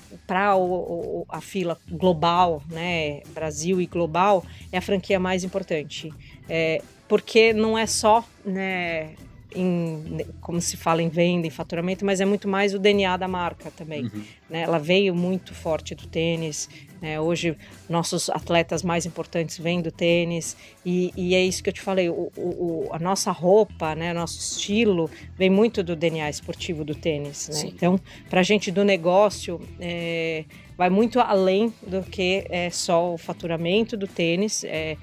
a 1.29 1.41
fila 1.41 1.77
global, 1.89 2.61
né, 2.69 3.21
Brasil 3.33 3.81
e 3.81 3.85
global, 3.85 4.45
é 4.71 4.77
a 4.77 4.81
franquia 4.81 5.19
mais 5.19 5.43
importante. 5.43 6.11
É, 6.49 6.81
porque 7.07 7.53
não 7.53 7.77
é 7.77 7.85
só, 7.85 8.25
né, 8.45 9.15
em, 9.55 10.25
como 10.39 10.61
se 10.61 10.77
fala 10.77 11.01
em 11.01 11.09
venda, 11.09 11.47
em 11.47 11.49
faturamento, 11.49 12.05
mas 12.05 12.21
é 12.21 12.25
muito 12.25 12.47
mais 12.47 12.73
o 12.73 12.79
DNA 12.79 13.17
da 13.17 13.27
marca 13.27 13.71
também. 13.71 14.03
Uhum. 14.03 14.23
Né? 14.49 14.61
Ela 14.61 14.77
veio 14.77 15.13
muito 15.13 15.53
forte 15.53 15.93
do 15.95 16.07
tênis. 16.07 16.69
Né? 17.01 17.19
Hoje, 17.19 17.57
nossos 17.89 18.29
atletas 18.29 18.83
mais 18.83 19.05
importantes 19.05 19.57
vêm 19.57 19.81
do 19.81 19.91
tênis. 19.91 20.55
E, 20.85 21.11
e 21.15 21.35
é 21.35 21.43
isso 21.43 21.63
que 21.63 21.69
eu 21.69 21.73
te 21.73 21.81
falei: 21.81 22.09
o, 22.09 22.31
o, 22.37 22.89
a 22.91 22.99
nossa 22.99 23.31
roupa, 23.31 23.95
né? 23.95 24.13
nosso 24.13 24.39
estilo, 24.39 25.09
vem 25.35 25.49
muito 25.49 25.83
do 25.83 25.95
DNA 25.95 26.29
esportivo 26.29 26.83
do 26.85 26.95
tênis. 26.95 27.49
Né? 27.49 27.71
Então, 27.73 27.99
para 28.29 28.39
a 28.39 28.43
gente 28.43 28.71
do 28.71 28.83
negócio, 28.83 29.59
é, 29.79 30.45
vai 30.77 30.89
muito 30.89 31.19
além 31.19 31.73
do 31.85 32.03
que 32.03 32.45
é 32.49 32.69
só 32.69 33.13
o 33.13 33.17
faturamento 33.17 33.97
do 33.97 34.07
tênis. 34.07 34.63
É, 34.63 34.71
é, 34.91 34.97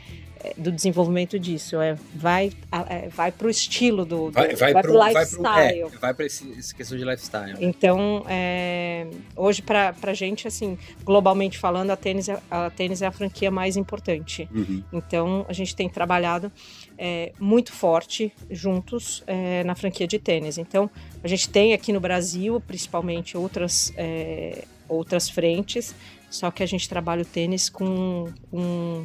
do 0.57 0.73
desenvolvimento 0.73 1.38
disso. 1.38 1.80
É, 1.80 1.97
vai 2.14 2.52
é, 2.88 3.09
vai 3.09 3.33
para 3.33 3.47
o 3.47 3.50
estilo 3.50 4.04
do, 4.04 4.30
vai, 4.30 4.54
vai, 4.54 4.73
vai 4.73 4.83
para 4.83 4.92
o 4.92 5.07
lifestyle. 5.07 5.99
Vai, 6.00 6.14
para 6.14 6.26
essa 6.26 6.75
questão 6.75 6.97
de 6.97 7.04
lifestyle. 7.04 7.57
Então, 7.61 8.25
é, 8.28 9.07
hoje 9.35 9.62
para 9.62 9.95
a 10.02 10.14
gente, 10.14 10.47
assim, 10.47 10.78
globalmente 11.04 11.59
falando, 11.59 11.90
a 11.90 11.97
tênis, 11.97 12.28
é, 12.28 12.40
a 12.50 12.71
tênis 12.71 13.02
é 13.02 13.07
a 13.07 13.12
franquia 13.12 13.50
mais 13.50 13.76
importante. 13.76 14.49
Uhum. 14.54 14.83
Então, 14.92 15.47
a 15.49 15.52
gente 15.52 15.75
tem 15.75 15.88
trabalhado 15.88 16.52
é, 16.97 17.33
muito 17.38 17.73
forte 17.73 18.33
juntos 18.50 19.23
é, 19.26 19.64
na 19.64 19.75
franquia 19.75 20.07
de 20.07 20.18
tênis. 20.18 20.59
Então, 20.59 20.90
a 21.23 21.28
gente 21.28 21.49
tem 21.49 21.73
aqui 21.73 21.92
no 21.92 22.00
Brasil, 22.00 22.61
principalmente, 22.66 23.37
outras, 23.37 23.92
outras 24.88 25.28
frentes, 25.28 25.95
só 26.30 26.50
que 26.50 26.62
a 26.62 26.66
gente 26.66 26.88
trabalha 26.88 27.23
o 27.23 27.25
tênis 27.25 27.68
com, 27.68 28.26
com 28.50 29.04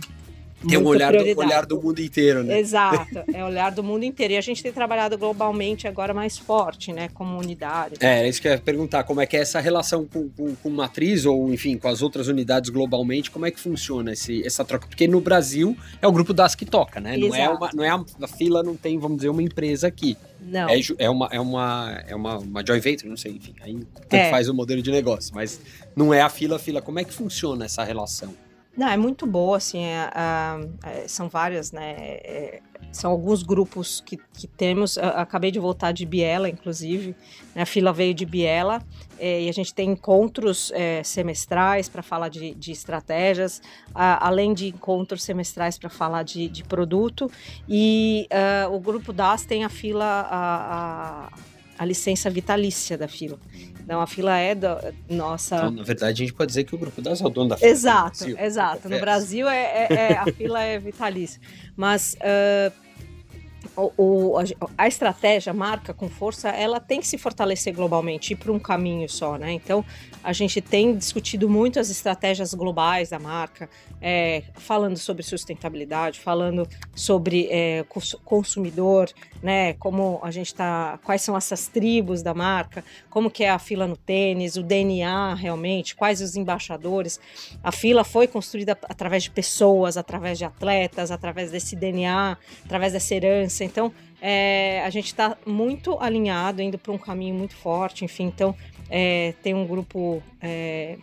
tem 0.68 0.78
um 0.78 0.86
olhar 0.86 1.12
do, 1.12 1.40
olhar 1.40 1.66
do 1.66 1.82
mundo 1.82 2.00
inteiro, 2.00 2.44
né? 2.44 2.60
Exato, 2.60 3.24
é 3.34 3.44
o 3.44 3.48
olhar 3.48 3.72
do 3.72 3.84
mundo 3.84 4.04
inteiro. 4.04 4.34
E 4.34 4.38
a 4.38 4.42
gente 4.42 4.62
tem 4.62 4.72
trabalhado 4.72 5.18
globalmente 5.18 5.88
agora 5.88 6.14
mais 6.14 6.38
forte, 6.38 6.92
né? 6.92 7.10
Como 7.14 7.38
unidade. 7.38 7.96
É, 8.00 8.28
isso 8.28 8.42
que 8.42 8.48
eu 8.48 8.52
ia 8.52 8.58
perguntar, 8.58 9.04
como 9.04 9.22
é 9.22 9.26
que 9.26 9.38
é 9.38 9.42
essa 9.42 9.60
relação 9.60 10.06
com, 10.06 10.30
com, 10.30 10.56
com 10.56 10.70
matriz, 10.70 11.26
ou 11.26 11.54
enfim, 11.54 11.78
com 11.78 11.88
as 11.88 12.02
outras 12.02 12.28
unidades 12.28 12.70
globalmente, 12.70 13.30
como 13.30 13.46
é 13.46 13.52
que 13.52 13.60
funciona 13.60 14.14
esse, 14.14 14.46
essa 14.46 14.64
troca? 14.64 14.88
Porque 14.88 15.08
no 15.08 15.20
Brasil 15.20 15.78
é 16.02 16.08
o 16.08 16.12
grupo 16.12 16.34
das 16.34 16.56
que 16.56 16.66
toca, 16.66 17.00
né? 17.00 17.18
Não 17.18 17.36
é, 17.36 17.50
uma, 17.50 17.70
não 17.74 17.84
é 17.84 17.90
a, 17.90 18.04
a 18.22 18.28
fila, 18.28 18.64
não 18.64 18.76
tem, 18.76 18.98
vamos 18.98 19.18
dizer, 19.18 19.30
uma 19.30 19.42
empresa 19.44 19.88
aqui. 19.88 20.18
Não. 20.42 20.70
É, 20.70 20.80
é, 20.98 21.10
uma, 21.10 21.30
é, 21.32 21.40
uma, 21.40 22.04
é 22.08 22.16
uma, 22.16 22.38
uma 22.38 22.66
joint 22.66 22.84
venture, 22.84 23.10
não 23.10 23.18
sei, 23.18 23.34
enfim, 23.34 23.56
aí 23.62 23.80
é. 24.10 24.30
faz 24.30 24.50
o 24.50 24.54
modelo 24.54 24.82
de 24.82 24.92
negócio, 24.92 25.34
mas 25.34 25.60
não 25.96 26.14
é 26.14 26.22
a 26.22 26.30
fila, 26.30 26.58
a 26.58 26.60
fila. 26.60 26.82
Como 26.82 27.00
é 27.00 27.04
que 27.04 27.14
funciona 27.14 27.66
essa 27.66 27.84
relação? 27.84 28.34
Não, 28.76 28.88
é 28.88 28.98
muito 28.98 29.28
boa, 29.28 29.58
assim, 29.58 29.84
é, 29.84 30.10
é, 30.84 31.08
são 31.08 31.30
várias, 31.30 31.72
né, 31.72 31.94
é, 31.96 32.60
são 32.92 33.12
alguns 33.12 33.44
grupos 33.44 34.02
que, 34.02 34.18
que 34.18 34.48
temos, 34.48 34.98
eu 34.98 35.10
acabei 35.10 35.52
de 35.52 35.60
voltar 35.60 35.92
de 35.92 36.04
Biela, 36.08 36.50
inclusive, 36.50 37.16
né, 37.54 37.62
a 37.62 37.66
fila 37.68 37.94
veio 37.94 38.16
de 38.16 38.26
Biela, 38.26 38.82
é, 39.20 39.44
e 39.44 39.50
a 39.50 39.52
gente 39.52 39.76
tem 39.76 39.92
encontros 39.92 40.72
é, 40.74 41.04
semestrais 41.04 41.88
para 41.88 42.02
falar 42.02 42.30
de, 42.30 42.56
de 42.56 42.72
estratégias, 42.72 43.62
a, 43.94 44.26
além 44.26 44.56
de 44.56 44.70
encontros 44.70 45.22
semestrais 45.22 45.78
para 45.78 45.90
falar 45.90 46.24
de, 46.24 46.50
de, 46.50 46.64
produto, 46.64 47.30
e 47.70 48.28
uh, 48.32 48.74
o 48.74 48.80
grupo 48.80 49.14
DAS 49.14 49.46
tem 49.46 49.64
a 49.64 49.70
fila, 49.70 50.28
a, 50.30 51.30
a, 51.78 51.86
licença 51.86 52.30
vitalícia 52.30 52.98
da 52.98 53.08
fila. 53.08 53.40
Então 53.84 54.02
a 54.02 54.08
fila 54.08 54.38
é 54.38 54.56
da 54.56 54.94
nossa. 55.10 55.56
Então, 55.56 55.72
na 55.72 55.84
verdade, 55.84 56.24
a 56.24 56.26
gente 56.26 56.34
pode 56.34 56.48
dizer 56.50 56.64
que 56.64 56.74
o 56.74 56.78
grupo 56.78 57.02
das 57.02 57.22
é 57.22 57.26
o 57.26 57.30
dono 57.30 57.50
da 57.50 57.58
fila. 57.58 57.72
Exato, 57.72 58.30
exato. 58.40 58.90
No 58.90 59.00
Brasil 59.00 59.48
é, 59.48 59.88
é, 59.90 59.94
é, 59.94 60.18
a 60.18 60.26
fila 60.26 60.62
é 60.62 60.80
vitalícia. 60.80 61.42
Mas 61.76 62.16
uh, 62.16 62.83
o, 63.76 63.92
o, 63.98 64.36
a 64.78 64.88
estratégia, 64.88 65.52
a 65.52 65.54
marca 65.54 65.94
com 65.94 66.10
força, 66.10 66.50
ela 66.50 66.80
tem 66.80 67.00
que 67.00 67.08
se 67.08 67.18
fortalecer 67.18 67.74
globalmente, 67.74 68.34
ir 68.34 68.36
para 68.36 68.52
um 68.52 68.60
caminho 68.60 69.10
só, 69.10 69.38
né? 69.38 69.52
Então, 69.52 69.84
a 70.24 70.32
gente 70.34 70.62
tem 70.62 70.96
discutido 70.96 71.50
muito 71.50 71.80
as 71.80 71.90
estratégias 71.90 72.54
globais 72.54 73.10
da 73.10 73.20
marca, 73.20 73.70
é, 74.02 74.44
falando 74.56 74.98
sobre 74.98 75.24
sustentabilidade, 75.24 76.20
falando 76.20 76.68
sobre 76.96 77.48
é, 77.50 77.86
consumidor, 78.24 79.10
né? 79.42 79.74
Como 79.74 80.20
a 80.24 80.32
gente 80.32 80.48
está, 80.48 81.00
quais 81.04 81.22
são 81.22 81.36
essas 81.36 81.68
tribos 81.68 82.22
da 82.22 82.34
marca, 82.34 82.84
como 83.10 83.30
que 83.30 83.44
é 83.44 83.50
a 83.50 83.60
fila 83.60 83.88
no 83.88 83.98
tênis, 83.98 84.56
o 84.56 84.64
DNA 84.64 85.36
realmente, 85.36 85.96
quais 85.96 86.22
os 86.22 86.36
embaixadores. 86.36 87.20
A 87.64 87.72
fila 87.72 88.04
foi 88.04 88.28
construída 88.28 88.78
através 88.84 89.24
de 89.24 89.32
pessoas, 89.32 89.98
através 89.98 90.38
de 90.38 90.46
atletas, 90.46 91.12
através 91.12 91.52
desse 91.52 91.76
DNA, 91.76 92.38
através 92.66 92.94
dessa 92.94 93.14
herança. 93.14 93.53
Então, 93.62 93.92
é, 94.22 94.82
a 94.86 94.90
gente 94.90 95.08
está 95.08 95.38
muito 95.46 95.98
alinhado, 96.00 96.62
indo 96.62 96.78
para 96.78 96.94
um 96.94 96.98
caminho 96.98 97.36
muito 97.36 97.56
forte, 97.56 98.06
enfim. 98.06 98.26
Então, 98.26 98.56
é, 98.90 99.34
tem 99.44 99.54
um 99.54 99.68
grupo 99.68 100.24
é, 100.42 100.98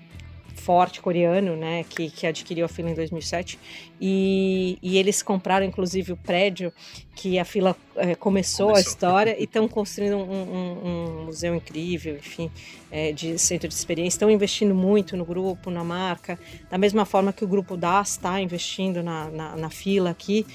forte 0.61 1.01
coreano, 1.01 1.57
né, 1.57 1.85
que, 1.89 2.11
que 2.11 2.27
adquiriu 2.27 2.65
a 2.65 2.69
fila 2.69 2.91
em 2.91 2.95
2007 2.95 3.59
e, 4.01 4.79
e 4.83 4.99
eles 4.99 5.23
compraram 5.23 5.65
inclusive 5.65 6.13
o 6.13 6.17
prédio 6.17 6.73
que 7.17 7.39
a 7.39 7.45
fila 7.45 7.75
é, 7.97 8.15
começou, 8.15 8.69
começou, 8.69 8.75
a 8.77 8.81
história 8.81 9.37
e 9.39 9.45
estão 9.45 9.67
construindo 9.67 10.17
um, 10.17 10.33
um, 10.33 10.87
um, 10.87 11.25
museu 11.25 11.55
incrível, 11.55 12.17
enfim, 12.17 12.51
é, 12.91 13.13
de 13.13 13.39
centro 13.39 13.69
de 13.69 13.75
experiência. 13.75 14.17
Estão 14.17 14.31
investindo 14.31 14.75
muito 14.75 15.17
no 15.17 15.25
grupo, 15.25 15.71
na 15.71 15.85
marca, 15.85 16.39
da 16.71 16.79
mesma 16.79 17.05
forma 17.05 17.33
que 17.33 17.45
o 17.45 17.49
grupo 17.49 17.77
DAS 17.77 18.13
está 18.13 18.41
investindo 18.41 19.03
na, 19.03 19.31
na, 19.31 19.57
na, 19.57 19.71
fila 19.71 20.11
aqui 20.11 20.47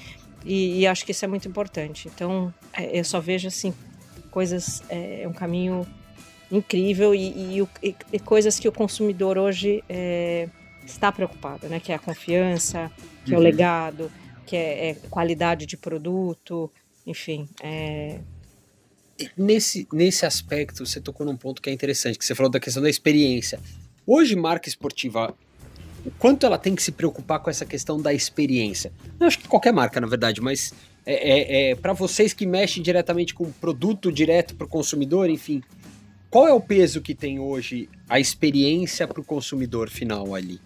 e, 0.44 0.80
e, 0.80 0.86
acho 0.86 1.04
que 1.04 1.12
isso 1.12 1.24
é 1.24 1.28
muito 1.28 1.48
importante. 1.48 2.08
Então, 2.08 2.52
é, 2.72 2.98
eu 2.98 3.04
só 3.04 3.20
vejo 3.20 3.48
assim 3.48 3.74
coisas, 4.30 4.82
é, 4.88 5.22
é 5.22 5.28
um 5.28 5.32
caminho 5.32 5.86
incrível 6.50 7.14
e, 7.14 7.58
e, 7.58 7.94
e, 8.12 8.18
coisas 8.20 8.58
que 8.58 8.68
o 8.68 8.72
consumidor 8.72 9.38
hoje 9.38 9.82
é, 9.88 10.48
está 10.84 11.10
preocupado, 11.10 11.68
né? 11.68 11.80
Que 11.80 11.92
é 11.92 11.94
a 11.96 11.98
confiança, 11.98 12.90
que 13.24 13.30
uhum. 13.30 13.36
é 13.36 13.38
o 13.38 13.38
uhum. 13.38 13.44
legado, 13.44 14.12
que 14.44 14.56
é, 14.56 14.90
é, 14.90 14.94
qualidade 15.10 15.66
de 15.66 15.76
produto, 15.76 16.70
enfim. 17.06 17.48
É... 17.62 18.20
Nesse, 19.36 19.88
nesse 19.92 20.26
aspecto, 20.26 20.84
você 20.84 21.00
tocou 21.00 21.26
num 21.26 21.36
ponto 21.36 21.60
que 21.60 21.70
é 21.70 21.72
interessante, 21.72 22.18
que 22.18 22.24
você 22.24 22.34
falou 22.34 22.50
da 22.50 22.60
questão 22.60 22.82
da 22.82 22.90
experiência. 22.90 23.58
Hoje, 24.06 24.36
marca 24.36 24.68
esportiva, 24.68 25.34
o 26.04 26.10
quanto 26.18 26.46
ela 26.46 26.58
tem 26.58 26.74
que 26.74 26.82
se 26.82 26.92
preocupar 26.92 27.40
com 27.40 27.50
essa 27.50 27.64
questão 27.64 28.00
da 28.00 28.12
experiência? 28.12 28.92
Eu 29.18 29.26
acho 29.26 29.38
que 29.38 29.48
qualquer 29.48 29.72
marca, 29.72 30.00
na 30.00 30.06
verdade, 30.06 30.40
mas 30.40 30.72
é, 31.04 31.14
é, 31.14 31.70
é 31.70 31.74
para 31.74 31.92
vocês 31.92 32.32
que 32.32 32.46
mexem 32.46 32.82
diretamente 32.82 33.34
com 33.34 33.44
o 33.44 33.52
produto 33.52 34.12
direto 34.12 34.54
para 34.54 34.66
o 34.66 34.68
consumidor, 34.68 35.30
enfim, 35.30 35.62
qual 36.30 36.46
é 36.46 36.52
o 36.52 36.60
peso 36.60 37.00
que 37.00 37.14
tem 37.14 37.38
hoje 37.38 37.88
a 38.08 38.20
experiência 38.20 39.06
para 39.06 39.20
o 39.20 39.24
consumidor 39.24 39.88
final 39.88 40.34
ali? 40.34 40.60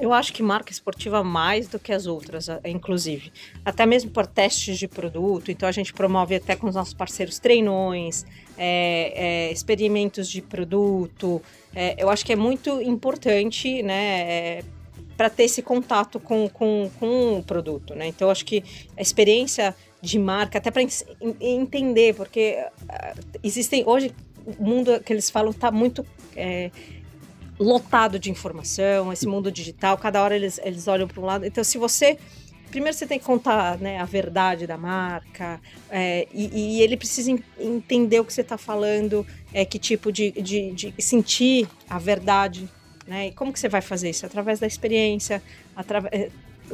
Eu 0.00 0.12
acho 0.12 0.32
que 0.32 0.42
marca 0.42 0.72
esportiva 0.72 1.22
mais 1.22 1.68
do 1.68 1.78
que 1.78 1.92
as 1.92 2.06
outras, 2.06 2.48
inclusive. 2.64 3.32
Até 3.64 3.86
mesmo 3.86 4.10
por 4.10 4.26
testes 4.26 4.78
de 4.78 4.88
produto. 4.88 5.50
Então 5.50 5.68
a 5.68 5.72
gente 5.72 5.92
promove 5.92 6.34
até 6.34 6.56
com 6.56 6.66
os 6.66 6.74
nossos 6.74 6.94
parceiros 6.94 7.38
treinões, 7.38 8.24
é, 8.64 9.48
é, 9.48 9.52
experimentos 9.52 10.30
de 10.30 10.40
produto. 10.40 11.42
É, 11.74 11.96
eu 11.98 12.08
acho 12.08 12.24
que 12.24 12.32
é 12.32 12.36
muito 12.36 12.80
importante, 12.80 13.82
né? 13.82 14.20
É, 14.20 14.64
para 15.16 15.28
ter 15.28 15.44
esse 15.44 15.62
contato 15.62 16.20
com, 16.20 16.48
com, 16.48 16.88
com 16.98 17.38
o 17.38 17.42
produto, 17.42 17.94
né? 17.94 18.06
Então, 18.06 18.30
acho 18.30 18.44
que 18.44 18.62
a 18.96 19.02
experiência 19.02 19.74
de 20.00 20.18
marca, 20.18 20.58
até 20.58 20.70
para 20.70 20.82
entender, 21.40 22.14
porque 22.14 22.64
uh, 22.82 23.38
existem 23.42 23.84
hoje 23.86 24.12
o 24.46 24.64
mundo 24.64 25.00
que 25.00 25.12
eles 25.12 25.28
falam 25.28 25.50
está 25.50 25.70
muito 25.70 26.04
é, 26.34 26.70
lotado 27.58 28.18
de 28.18 28.30
informação, 28.30 29.12
esse 29.12 29.26
mundo 29.26 29.52
digital, 29.52 29.98
cada 29.98 30.22
hora 30.22 30.34
eles, 30.34 30.58
eles 30.64 30.88
olham 30.88 31.06
para 31.06 31.20
um 31.20 31.24
lado. 31.24 31.44
Então, 31.44 31.62
se 31.64 31.78
você. 31.78 32.16
Primeiro 32.72 32.96
você 32.96 33.06
tem 33.06 33.18
que 33.18 33.24
contar 33.26 33.76
né, 33.76 33.98
a 33.98 34.06
verdade 34.06 34.66
da 34.66 34.78
marca, 34.78 35.60
é, 35.90 36.26
e, 36.32 36.78
e, 36.78 36.82
ele 36.82 36.96
precisa 36.96 37.30
entender 37.60 38.18
o 38.18 38.24
que 38.24 38.32
você 38.32 38.40
está 38.40 38.56
falando, 38.56 39.26
é, 39.52 39.62
que 39.62 39.78
tipo 39.78 40.10
de, 40.10 40.32
de, 40.32 40.72
de, 40.72 40.94
sentir 40.98 41.68
a 41.88 41.98
verdade. 41.98 42.66
Né? 43.06 43.28
E 43.28 43.32
como 43.32 43.52
que 43.52 43.60
você 43.60 43.68
vai 43.68 43.82
fazer 43.82 44.08
isso? 44.08 44.24
Através 44.24 44.58
da 44.58 44.66
experiência, 44.66 45.42
através 45.76 46.14
é, 46.14 46.30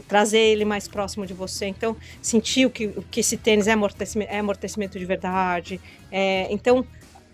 trazer 0.06 0.38
ele 0.38 0.64
mais 0.64 0.86
próximo 0.86 1.26
de 1.26 1.34
você. 1.34 1.66
Então, 1.66 1.96
sentir 2.22 2.64
o 2.64 2.70
que, 2.70 2.86
o 2.86 3.02
que 3.10 3.18
esse 3.18 3.36
tênis 3.36 3.66
é 3.66 3.72
amortecimento, 3.72 4.30
é 4.30 4.38
amortecimento 4.38 5.00
de 5.00 5.04
verdade. 5.04 5.80
É, 6.12 6.46
então, 6.48 6.86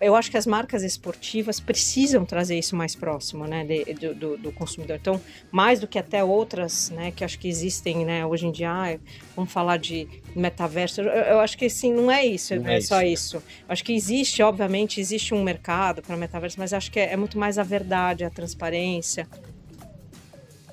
eu 0.05 0.15
acho 0.15 0.31
que 0.31 0.37
as 0.37 0.47
marcas 0.47 0.83
esportivas 0.83 1.61
precisam 1.61 2.25
trazer 2.25 2.59
isso 2.59 2.77
mais 2.77 2.95
próximo, 2.95 3.47
né, 3.47 3.65
de, 3.65 4.15
do, 4.15 4.37
do, 4.37 4.53
consumidor. 4.53 4.97
Então, 5.01 5.21
mais 5.51 5.81
do 5.81 5.87
que 5.87 5.99
até 5.99 6.23
outras, 6.23 6.91
né, 6.91 7.11
que 7.11 7.25
acho 7.25 7.39
que 7.39 7.49
existem, 7.49 8.05
né, 8.05 8.25
hoje 8.27 8.47
em 8.47 8.53
dia, 8.53 8.71
ah, 8.71 8.99
vamos 9.35 9.53
falar 9.53 9.79
de 9.79 10.09
metaverso. 10.35 11.01
Eu, 11.01 11.07
eu 11.07 11.41
acho 11.41 11.57
que 11.57 11.69
sim, 11.69 11.93
não 11.93 12.11
é 12.11 12.25
isso, 12.25 12.55
não 12.57 12.69
é, 12.69 12.77
é 12.77 12.81
só 12.81 13.03
isso. 13.03 13.37
isso. 13.37 13.37
Eu 13.37 13.43
acho 13.69 13.85
que 13.85 13.93
existe, 13.93 14.43
obviamente, 14.43 15.01
existe 15.01 15.35
um 15.35 15.43
mercado 15.43 16.03
para 16.03 16.17
metaverso, 16.17 16.57
mas 16.59 16.73
acho 16.73 16.91
que 16.91 17.01
é, 17.01 17.13
é 17.13 17.17
muito 17.17 17.39
mais 17.39 17.59
a 17.59 17.63
verdade, 17.63 18.25
a 18.25 18.31
transparência, 18.31 19.27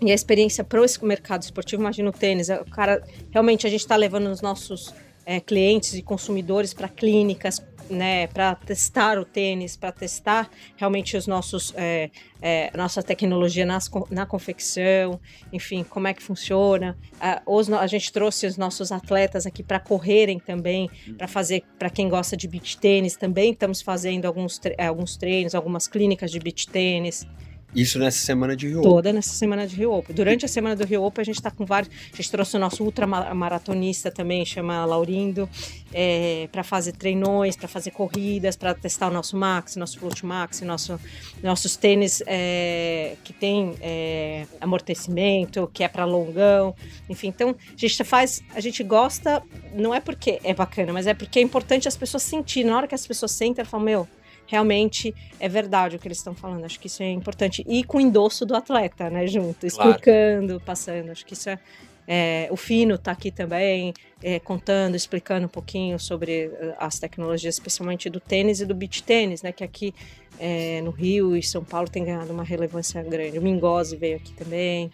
e 0.01 0.11
a 0.11 0.15
experiência 0.15 0.63
para 0.63 0.81
o 0.81 1.05
mercado 1.05 1.43
esportivo, 1.43 1.81
imagina 1.81 2.09
o 2.09 2.13
tênis, 2.13 2.49
o 2.49 2.65
cara, 2.65 3.03
realmente 3.29 3.67
a 3.67 3.69
gente 3.69 3.81
está 3.81 3.95
levando 3.95 4.27
os 4.27 4.41
nossos 4.41 4.91
é, 5.25 5.39
clientes 5.39 5.93
e 5.93 6.01
consumidores 6.01 6.73
para 6.73 6.89
clínicas, 6.89 7.59
né, 7.91 8.27
para 8.27 8.55
testar 8.55 9.19
o 9.19 9.25
tênis, 9.25 9.75
para 9.75 9.91
testar 9.91 10.49
realmente 10.77 11.17
os 11.17 11.27
nossos, 11.27 11.73
é, 11.75 12.09
é, 12.41 12.71
nossa 12.75 13.03
tecnologia 13.03 13.65
nas, 13.65 13.89
na 14.09 14.25
confecção, 14.25 15.19
enfim, 15.51 15.83
como 15.83 16.07
é 16.07 16.13
que 16.13 16.23
funciona. 16.23 16.97
A, 17.19 17.41
os, 17.45 17.71
a 17.71 17.85
gente 17.87 18.11
trouxe 18.11 18.47
os 18.47 18.57
nossos 18.57 18.91
atletas 18.91 19.45
aqui 19.45 19.61
para 19.61 19.79
correrem 19.79 20.39
também, 20.39 20.89
para 21.17 21.27
fazer, 21.27 21.63
para 21.77 21.89
quem 21.89 22.09
gosta 22.09 22.37
de 22.37 22.47
beach 22.47 22.77
tênis, 22.77 23.15
também 23.15 23.51
estamos 23.51 23.81
fazendo 23.81 24.25
alguns, 24.25 24.59
alguns 24.77 25.17
treinos, 25.17 25.53
algumas 25.53 25.87
clínicas 25.87 26.31
de 26.31 26.39
beach 26.39 26.67
tênis. 26.67 27.27
Isso 27.73 27.97
nessa 27.97 28.17
semana 28.17 28.55
de 28.55 28.67
Rio 28.67 28.81
Toda 28.81 29.13
nessa 29.13 29.33
semana 29.33 29.65
de 29.65 29.75
Rio 29.75 29.93
Open. 29.93 30.13
Durante 30.13 30.43
a 30.43 30.47
semana 30.47 30.75
do 30.75 30.85
Rio 30.85 31.03
Open, 31.03 31.21
a 31.21 31.25
gente 31.25 31.35
está 31.35 31.49
com 31.49 31.65
vários. 31.65 31.93
A 32.11 32.15
gente 32.15 32.29
trouxe 32.29 32.57
o 32.57 32.59
nosso 32.59 32.83
ultramaratonista 32.83 34.11
também, 34.11 34.45
chama 34.45 34.83
Laurindo, 34.85 35.49
é, 35.93 36.49
para 36.51 36.63
fazer 36.63 36.91
treinões, 36.91 37.55
para 37.55 37.69
fazer 37.69 37.91
corridas, 37.91 38.57
para 38.57 38.73
testar 38.73 39.07
o 39.07 39.13
nosso 39.13 39.37
Max, 39.37 39.77
nosso 39.77 39.99
Flut 39.99 40.25
Max, 40.25 40.61
nosso, 40.61 40.99
nossos 41.41 41.77
tênis 41.77 42.21
é, 42.27 43.15
que 43.23 43.31
tem 43.31 43.73
é, 43.79 44.45
amortecimento, 44.59 45.69
que 45.73 45.83
é 45.83 45.87
para 45.87 46.03
longão. 46.03 46.75
Enfim, 47.09 47.29
então 47.29 47.49
a 47.51 47.77
gente 47.77 48.03
faz. 48.03 48.43
A 48.53 48.59
gente 48.59 48.83
gosta, 48.83 49.41
não 49.73 49.95
é 49.95 50.01
porque 50.01 50.41
é 50.43 50.53
bacana, 50.53 50.91
mas 50.91 51.07
é 51.07 51.13
porque 51.13 51.39
é 51.39 51.41
importante 51.41 51.87
as 51.87 51.95
pessoas 51.95 52.23
sentirem. 52.23 52.69
Na 52.69 52.77
hora 52.77 52.87
que 52.87 52.95
as 52.95 53.07
pessoas 53.07 53.31
sentem, 53.31 53.61
elas 53.61 53.71
falam: 53.71 53.85
Meu 53.85 54.07
realmente 54.51 55.15
é 55.39 55.47
verdade 55.47 55.95
o 55.95 55.99
que 55.99 56.05
eles 56.09 56.17
estão 56.17 56.35
falando. 56.35 56.65
Acho 56.65 56.77
que 56.77 56.87
isso 56.87 57.01
é 57.01 57.09
importante. 57.09 57.63
E 57.65 57.85
com 57.85 57.97
o 57.97 58.01
endosso 58.01 58.45
do 58.45 58.53
atleta, 58.53 59.09
né, 59.09 59.25
junto, 59.25 59.65
explicando, 59.65 60.47
claro. 60.47 60.61
passando. 60.65 61.09
Acho 61.09 61.25
que 61.25 61.33
isso 61.33 61.49
é. 61.49 61.57
é 62.05 62.49
o 62.51 62.57
Fino 62.57 62.95
está 62.95 63.13
aqui 63.13 63.31
também, 63.31 63.93
é, 64.21 64.39
contando, 64.39 64.95
explicando 64.95 65.45
um 65.45 65.49
pouquinho 65.49 65.97
sobre 65.97 66.51
eh, 66.53 66.75
as 66.77 66.99
tecnologias, 66.99 67.55
especialmente 67.55 68.09
do 68.09 68.19
tênis 68.19 68.59
e 68.59 68.65
do 68.65 68.75
beach 68.75 69.01
tênis, 69.03 69.41
né? 69.41 69.53
Que 69.53 69.63
aqui 69.63 69.95
é, 70.37 70.81
no 70.81 70.91
Rio 70.91 71.37
e 71.37 71.41
São 71.41 71.63
Paulo 71.63 71.87
tem 71.87 72.03
ganhado 72.03 72.33
uma 72.33 72.43
relevância 72.43 73.01
grande. 73.01 73.39
O 73.39 73.41
Mingozzi 73.41 73.95
veio 73.95 74.17
aqui 74.17 74.33
também, 74.33 74.91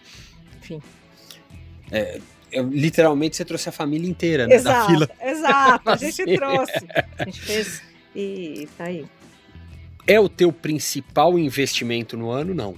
enfim. 0.59 0.79
É, 1.91 2.19
eu, 2.51 2.69
literalmente 2.69 3.35
você 3.35 3.43
trouxe 3.43 3.69
a 3.69 3.71
família 3.71 4.07
inteira, 4.07 4.45
né? 4.45 4.53
Exato, 4.53 4.99
da 4.99 5.07
fila. 5.07 5.09
exato. 5.19 5.89
A 5.89 5.95
gente 5.97 6.35
trouxe. 6.35 6.87
A 7.17 7.23
gente 7.25 7.41
fez 7.41 7.81
e 8.15 8.67
tá 8.77 8.85
aí. 8.85 9.05
É 10.07 10.19
o 10.19 10.29
teu 10.29 10.53
principal 10.53 11.37
investimento 11.37 12.15
no 12.15 12.29
ano? 12.29 12.55
Não. 12.55 12.75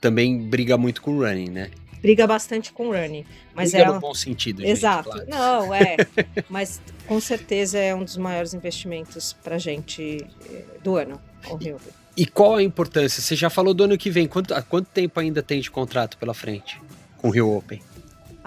Também 0.00 0.38
briga 0.48 0.78
muito 0.78 1.02
com 1.02 1.18
o 1.18 1.22
running, 1.22 1.50
né? 1.50 1.70
Briga 2.00 2.26
bastante 2.26 2.72
com 2.72 2.88
o 2.88 2.92
running. 2.92 3.24
Mas 3.54 3.72
briga 3.72 3.90
é 3.90 3.92
no 3.92 4.00
bom 4.00 4.14
sentido, 4.14 4.64
Exato. 4.64 5.10
Gente, 5.10 5.26
claro. 5.26 5.66
Não, 5.66 5.74
é. 5.74 5.96
mas 6.48 6.80
com 7.06 7.20
certeza 7.20 7.78
é 7.78 7.94
um 7.94 8.04
dos 8.04 8.16
maiores 8.16 8.54
investimentos 8.54 9.34
pra 9.44 9.58
gente 9.58 10.24
eh, 10.50 10.64
do 10.82 10.96
ano, 10.96 11.20
o 11.50 11.56
Rio. 11.56 11.78
E 12.16 12.24
qual 12.24 12.56
a 12.56 12.62
importância? 12.62 13.20
Você 13.20 13.36
já 13.36 13.50
falou 13.50 13.74
do 13.74 13.84
ano 13.84 13.98
que 13.98 14.10
vem. 14.10 14.26
Quanto, 14.26 14.54
quanto 14.64 14.86
tempo 14.86 15.20
ainda 15.20 15.42
tem 15.42 15.60
de 15.60 15.70
contrato 15.70 16.16
pela 16.18 16.34
frente 16.34 16.80
com 17.16 17.28
o 17.28 17.30
Rio 17.30 17.56
Open? 17.56 17.80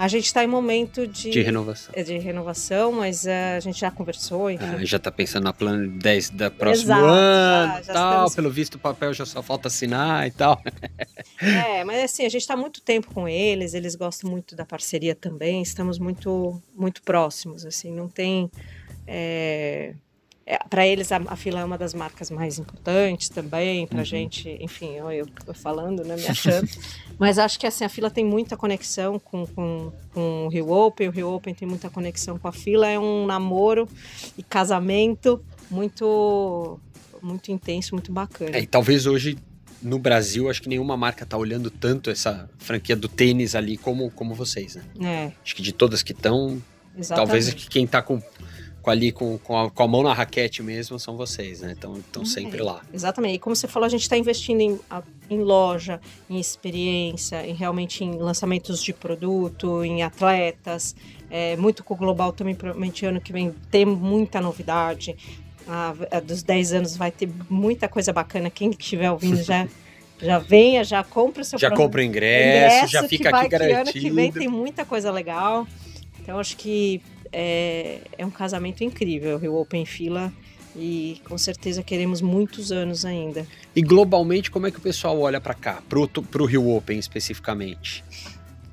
A 0.01 0.07
gente 0.07 0.25
está 0.25 0.43
em 0.43 0.47
momento 0.47 1.05
de, 1.05 1.29
de 1.29 1.41
renovação. 1.43 1.93
De 1.93 2.17
renovação, 2.17 2.91
mas 2.91 3.23
uh, 3.23 3.55
a 3.55 3.59
gente 3.59 3.79
já 3.79 3.91
conversou. 3.91 4.49
Enfim. 4.49 4.65
Ah, 4.65 4.83
já 4.83 4.97
está 4.97 5.11
pensando 5.11 5.43
na 5.43 5.53
plano 5.53 5.91
10 5.99 6.31
da 6.31 6.49
próximo 6.49 6.85
Exato, 6.85 7.05
ano 7.05 7.67
já, 7.67 7.81
já 7.83 7.93
tal. 7.93 8.11
Estamos... 8.11 8.35
Pelo 8.35 8.49
visto, 8.49 8.75
o 8.75 8.79
papel 8.79 9.13
já 9.13 9.27
só 9.27 9.43
falta 9.43 9.67
assinar 9.67 10.27
e 10.27 10.31
tal. 10.31 10.59
É, 11.41 11.83
mas 11.83 12.03
assim, 12.03 12.23
a 12.23 12.29
gente 12.29 12.41
está 12.41 12.55
muito 12.55 12.81
tempo 12.81 13.11
com 13.11 13.27
eles, 13.27 13.73
eles 13.73 13.95
gostam 13.95 14.29
muito 14.29 14.55
da 14.55 14.63
parceria 14.63 15.15
também, 15.15 15.63
estamos 15.63 15.97
muito, 15.97 16.61
muito 16.75 17.01
próximos, 17.01 17.65
assim, 17.65 17.91
não 17.91 18.07
tem. 18.07 18.49
É 19.07 19.95
é, 20.51 20.59
para 20.69 20.85
eles 20.85 21.13
a, 21.13 21.21
a, 21.27 21.37
fila 21.37 21.61
é 21.61 21.63
uma 21.63 21.77
das 21.77 21.93
marcas 21.93 22.29
mais 22.29 22.59
importantes 22.59 23.29
também, 23.29 23.87
para 23.87 23.99
uhum. 23.99 24.03
gente, 24.03 24.57
enfim, 24.59 24.95
eu, 24.95 25.09
eu 25.09 25.25
tô 25.45 25.53
falando, 25.53 26.03
né, 26.03 26.17
me 26.17 26.27
achando. 26.27 26.67
Mas 27.17 27.39
acho 27.39 27.57
que 27.57 27.65
assim, 27.65 27.85
a 27.85 27.89
fila 27.89 28.09
tem 28.09 28.25
muita 28.25 28.57
conexão 28.57 29.17
com, 29.17 29.47
com, 29.47 29.93
com 30.13 30.47
o 30.47 30.49
Rio 30.49 30.69
Open, 30.69 31.07
o 31.07 31.11
Rio 31.11 31.29
Open 31.29 31.53
tem 31.53 31.65
muita 31.65 31.89
conexão 31.89 32.37
com 32.37 32.49
a 32.49 32.51
fila, 32.51 32.85
é 32.85 32.99
um 32.99 33.25
namoro 33.25 33.87
e 34.37 34.43
casamento 34.43 35.41
muito, 35.69 36.77
muito 37.21 37.49
intenso, 37.49 37.95
muito 37.95 38.11
bacana. 38.11 38.57
É, 38.57 38.59
e 38.59 38.67
talvez 38.67 39.05
hoje 39.05 39.37
no 39.81 39.97
Brasil, 39.97 40.49
acho 40.49 40.61
que 40.61 40.67
nenhuma 40.67 40.97
marca 40.97 41.25
tá 41.25 41.37
olhando 41.37 41.71
tanto 41.71 42.09
essa 42.09 42.49
franquia 42.59 42.97
do 42.97 43.07
tênis 43.07 43.55
ali 43.55 43.77
como, 43.77 44.11
como 44.11 44.35
vocês, 44.35 44.75
né? 44.75 44.83
É. 45.01 45.31
Acho 45.41 45.55
que 45.55 45.61
de 45.61 45.71
todas 45.71 46.03
que 46.03 46.11
estão, 46.11 46.61
talvez 47.07 47.53
quem 47.53 47.87
tá 47.87 48.01
com 48.01 48.21
com 48.81 48.89
ali 48.89 49.11
com, 49.11 49.37
com 49.37 49.57
a, 49.57 49.69
com, 49.69 49.83
a, 49.83 49.87
mão 49.87 50.03
na 50.03 50.13
raquete 50.13 50.63
mesmo 50.63 50.99
são 50.99 51.15
vocês, 51.15 51.61
né? 51.61 51.73
Então 51.77 51.97
estão 51.97 52.25
sempre 52.25 52.59
é, 52.59 52.63
lá. 52.63 52.81
Exatamente. 52.93 53.35
E 53.35 53.39
como 53.39 53.55
você 53.55 53.67
falou, 53.67 53.85
a 53.85 53.89
gente 53.89 54.01
está 54.01 54.17
investindo 54.17 54.59
em, 54.61 54.79
em 55.29 55.39
loja, 55.39 56.01
em 56.29 56.39
experiência, 56.39 57.45
em 57.45 57.53
realmente 57.53 58.03
em 58.03 58.15
lançamentos 58.15 58.81
de 58.83 58.93
produto, 58.93 59.83
em 59.83 60.03
atletas. 60.03 60.95
É, 61.29 61.55
muito 61.57 61.83
com 61.83 61.93
o 61.93 61.97
Global 61.97 62.33
também, 62.33 62.55
provavelmente 62.55 63.05
ano 63.05 63.21
que 63.21 63.31
vem 63.31 63.53
tem 63.69 63.85
muita 63.85 64.41
novidade. 64.41 65.15
A, 65.67 65.93
a 66.11 66.19
dos 66.19 66.41
10 66.41 66.73
anos 66.73 66.97
vai 66.97 67.11
ter 67.11 67.29
muita 67.49 67.87
coisa 67.87 68.11
bacana. 68.11 68.49
Quem 68.49 68.71
estiver 68.71 69.11
ouvindo 69.11 69.41
já. 69.43 69.67
Já 70.23 70.37
venha, 70.37 70.83
já 70.83 71.03
compra 71.03 71.41
o 71.41 71.43
seu 71.43 71.57
Já 71.57 71.71
compra 71.71 71.99
o 71.99 72.03
ingresso, 72.03 72.75
ingresso 72.75 72.93
já 72.93 73.07
fica 73.07 73.35
aqui 73.35 73.47
garantido. 73.47 73.79
ano 73.79 73.91
que 73.91 74.09
vem 74.11 74.31
tem 74.31 74.47
muita 74.47 74.85
coisa 74.85 75.11
legal. 75.11 75.65
Então 76.19 76.37
acho 76.37 76.55
que 76.57 77.01
é, 77.31 78.01
é 78.17 78.25
um 78.25 78.31
casamento 78.31 78.83
incrível, 78.83 79.35
o 79.35 79.39
Rio 79.39 79.55
Open 79.55 79.85
Fila, 79.85 80.31
e 80.75 81.21
com 81.25 81.37
certeza 81.37 81.83
queremos 81.83 82.21
muitos 82.21 82.71
anos 82.71 83.05
ainda. 83.05 83.45
E 83.75 83.81
globalmente, 83.81 84.49
como 84.49 84.67
é 84.67 84.71
que 84.71 84.77
o 84.77 84.81
pessoal 84.81 85.19
olha 85.19 85.41
para 85.41 85.53
cá, 85.53 85.81
para 85.87 85.99
o 86.43 86.45
Rio 86.45 86.69
Open 86.69 86.97
especificamente? 86.97 88.03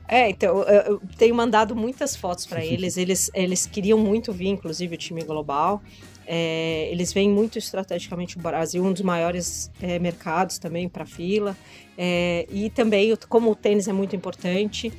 É, 0.09 0.31
então, 0.31 0.63
eu 0.63 1.01
tenho 1.19 1.35
mandado 1.35 1.77
muitas 1.77 2.17
fotos 2.17 2.47
para 2.47 2.65
eles. 2.65 2.97
eles. 2.97 3.31
Eles 3.35 3.67
queriam 3.67 3.99
muito 3.99 4.33
vir, 4.33 4.49
inclusive 4.49 4.95
o 4.95 4.99
time 4.99 5.23
global. 5.23 5.83
É, 6.31 6.91
eles 6.93 7.11
veem 7.11 7.31
muito 7.31 7.59
estrategicamente 7.59 8.37
o 8.37 8.41
Brasil, 8.41 8.85
um 8.85 8.93
dos 8.93 9.01
maiores 9.01 9.71
é, 9.81 9.99
mercados 9.99 10.59
também 10.59 10.87
para 10.87 11.07
fila. 11.07 11.57
É, 11.97 12.47
e 12.51 12.69
também, 12.69 13.17
como 13.31 13.51
o 13.51 13.55
tênis 13.55 13.89
é 13.89 13.95
muito 13.95 14.15
importante, 14.15 14.93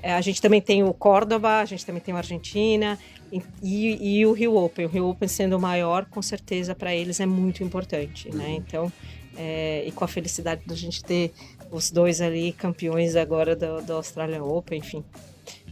é, 0.00 0.12
a 0.12 0.20
gente 0.20 0.40
também 0.40 0.60
tem 0.60 0.84
o 0.84 0.94
Córdoba, 0.94 1.58
a 1.58 1.64
gente 1.64 1.84
também 1.84 2.00
tem 2.00 2.14
o 2.14 2.16
Argentina 2.16 2.96
e, 3.60 4.20
e, 4.20 4.24
o 4.26 4.32
Rio 4.32 4.54
Open. 4.56 4.86
O 4.86 4.88
Rio 4.88 5.08
Open 5.08 5.26
sendo 5.26 5.56
o 5.56 5.60
maior, 5.60 6.06
com 6.06 6.22
certeza 6.22 6.72
para 6.72 6.94
eles 6.94 7.18
é 7.18 7.26
muito 7.26 7.64
importante, 7.64 8.32
né? 8.32 8.46
Uhum. 8.46 8.54
Então, 8.54 8.92
é, 9.36 9.82
e 9.84 9.90
com 9.90 10.04
a 10.04 10.08
felicidade 10.08 10.64
da 10.64 10.76
gente 10.76 11.02
ter 11.02 11.32
os 11.68 11.90
dois 11.90 12.20
ali 12.20 12.52
campeões 12.52 13.16
agora 13.16 13.56
do, 13.56 13.82
do 13.82 13.92
Australian 13.94 14.44
Open, 14.44 14.78
enfim. 14.78 15.04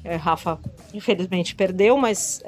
É, 0.03 0.17
Rafa, 0.17 0.59
infelizmente, 0.93 1.55
perdeu, 1.55 1.97
mas 1.97 2.43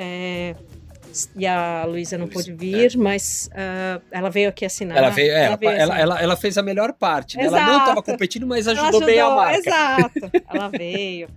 e 1.37 1.47
a 1.47 1.85
Luísa 1.85 2.19
não 2.19 2.29
pôde 2.29 2.53
vir, 2.53 2.95
é. 2.95 2.97
mas 2.97 3.49
uh, 3.53 4.03
ela 4.11 4.31
veio 4.31 4.49
aqui 4.49 4.65
assinar. 4.65 4.97
Ela 4.97 5.11
veio, 5.11 5.33
é, 5.33 5.45
ela, 5.45 5.57
veio 5.57 5.73
ela, 5.73 5.99
ela, 5.99 6.23
ela, 6.23 6.37
fez 6.37 6.59
a 6.59 6.63
melhor 6.63 6.93
parte. 6.93 7.37
Né? 7.37 7.45
Ela 7.47 7.67
não 7.67 7.79
estava 7.79 8.03
competindo, 8.03 8.47
mas 8.47 8.69
ajudou, 8.69 8.89
ajudou, 8.89 9.07
bem 9.07 9.21
a 9.21 9.31
marca. 9.31 9.59
Exato, 9.59 10.31
ela 10.53 10.69
veio. 10.69 11.29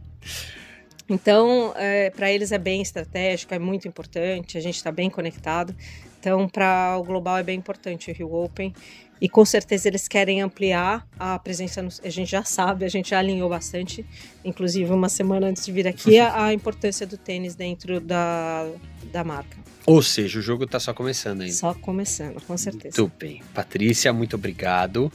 Então, 1.10 1.74
é, 1.76 2.12
para 2.12 2.32
eles 2.32 2.52
é 2.52 2.58
bem 2.58 2.82
estratégico, 2.82 3.54
é 3.54 3.60
muito 3.60 3.88
importante, 3.88 4.58
a 4.58 4.62
gente 4.62 4.76
está 4.76 4.92
bem 4.92 5.10
conectado. 5.10 5.76
Então, 6.20 6.50
para 6.50 6.98
o 6.98 7.04
global 7.04 7.38
é 7.38 7.44
bem 7.44 7.58
importante 7.58 8.12
o 8.12 8.14
Rio 8.14 8.34
Open. 8.34 8.74
E 9.22 9.28
com 9.28 9.44
certeza 9.44 9.88
eles 9.88 10.08
querem 10.08 10.42
ampliar 10.42 11.06
a 11.18 11.38
presença. 11.40 11.82
No, 11.82 11.90
a 12.04 12.10
gente 12.10 12.32
já 12.32 12.44
sabe, 12.44 12.86
a 12.86 12.90
gente 12.90 13.10
já 13.10 13.20
alinhou 13.20 13.50
bastante, 13.50 14.06
inclusive 14.46 14.92
uma 14.92 15.10
semana 15.10 15.48
antes 15.48 15.66
de 15.66 15.72
vir 15.72 15.88
aqui, 15.88 16.18
a, 16.20 16.46
a 16.46 16.54
importância 16.54 17.06
do 17.06 17.18
tênis 17.18 17.54
dentro 17.54 18.00
da, 18.00 18.70
da 19.12 19.24
marca. 19.24 19.58
Ou 19.86 20.02
seja, 20.02 20.40
o 20.40 20.42
jogo 20.42 20.64
está 20.64 20.80
só 20.80 20.94
começando 20.94 21.42
ainda. 21.42 21.54
Só 21.54 21.74
começando, 21.74 22.42
com 22.42 22.58
certeza. 22.58 23.02
Muito 23.02 23.14
bem. 23.18 23.42
Patrícia, 23.54 24.14
muito 24.14 24.36
obrigado. 24.36 25.12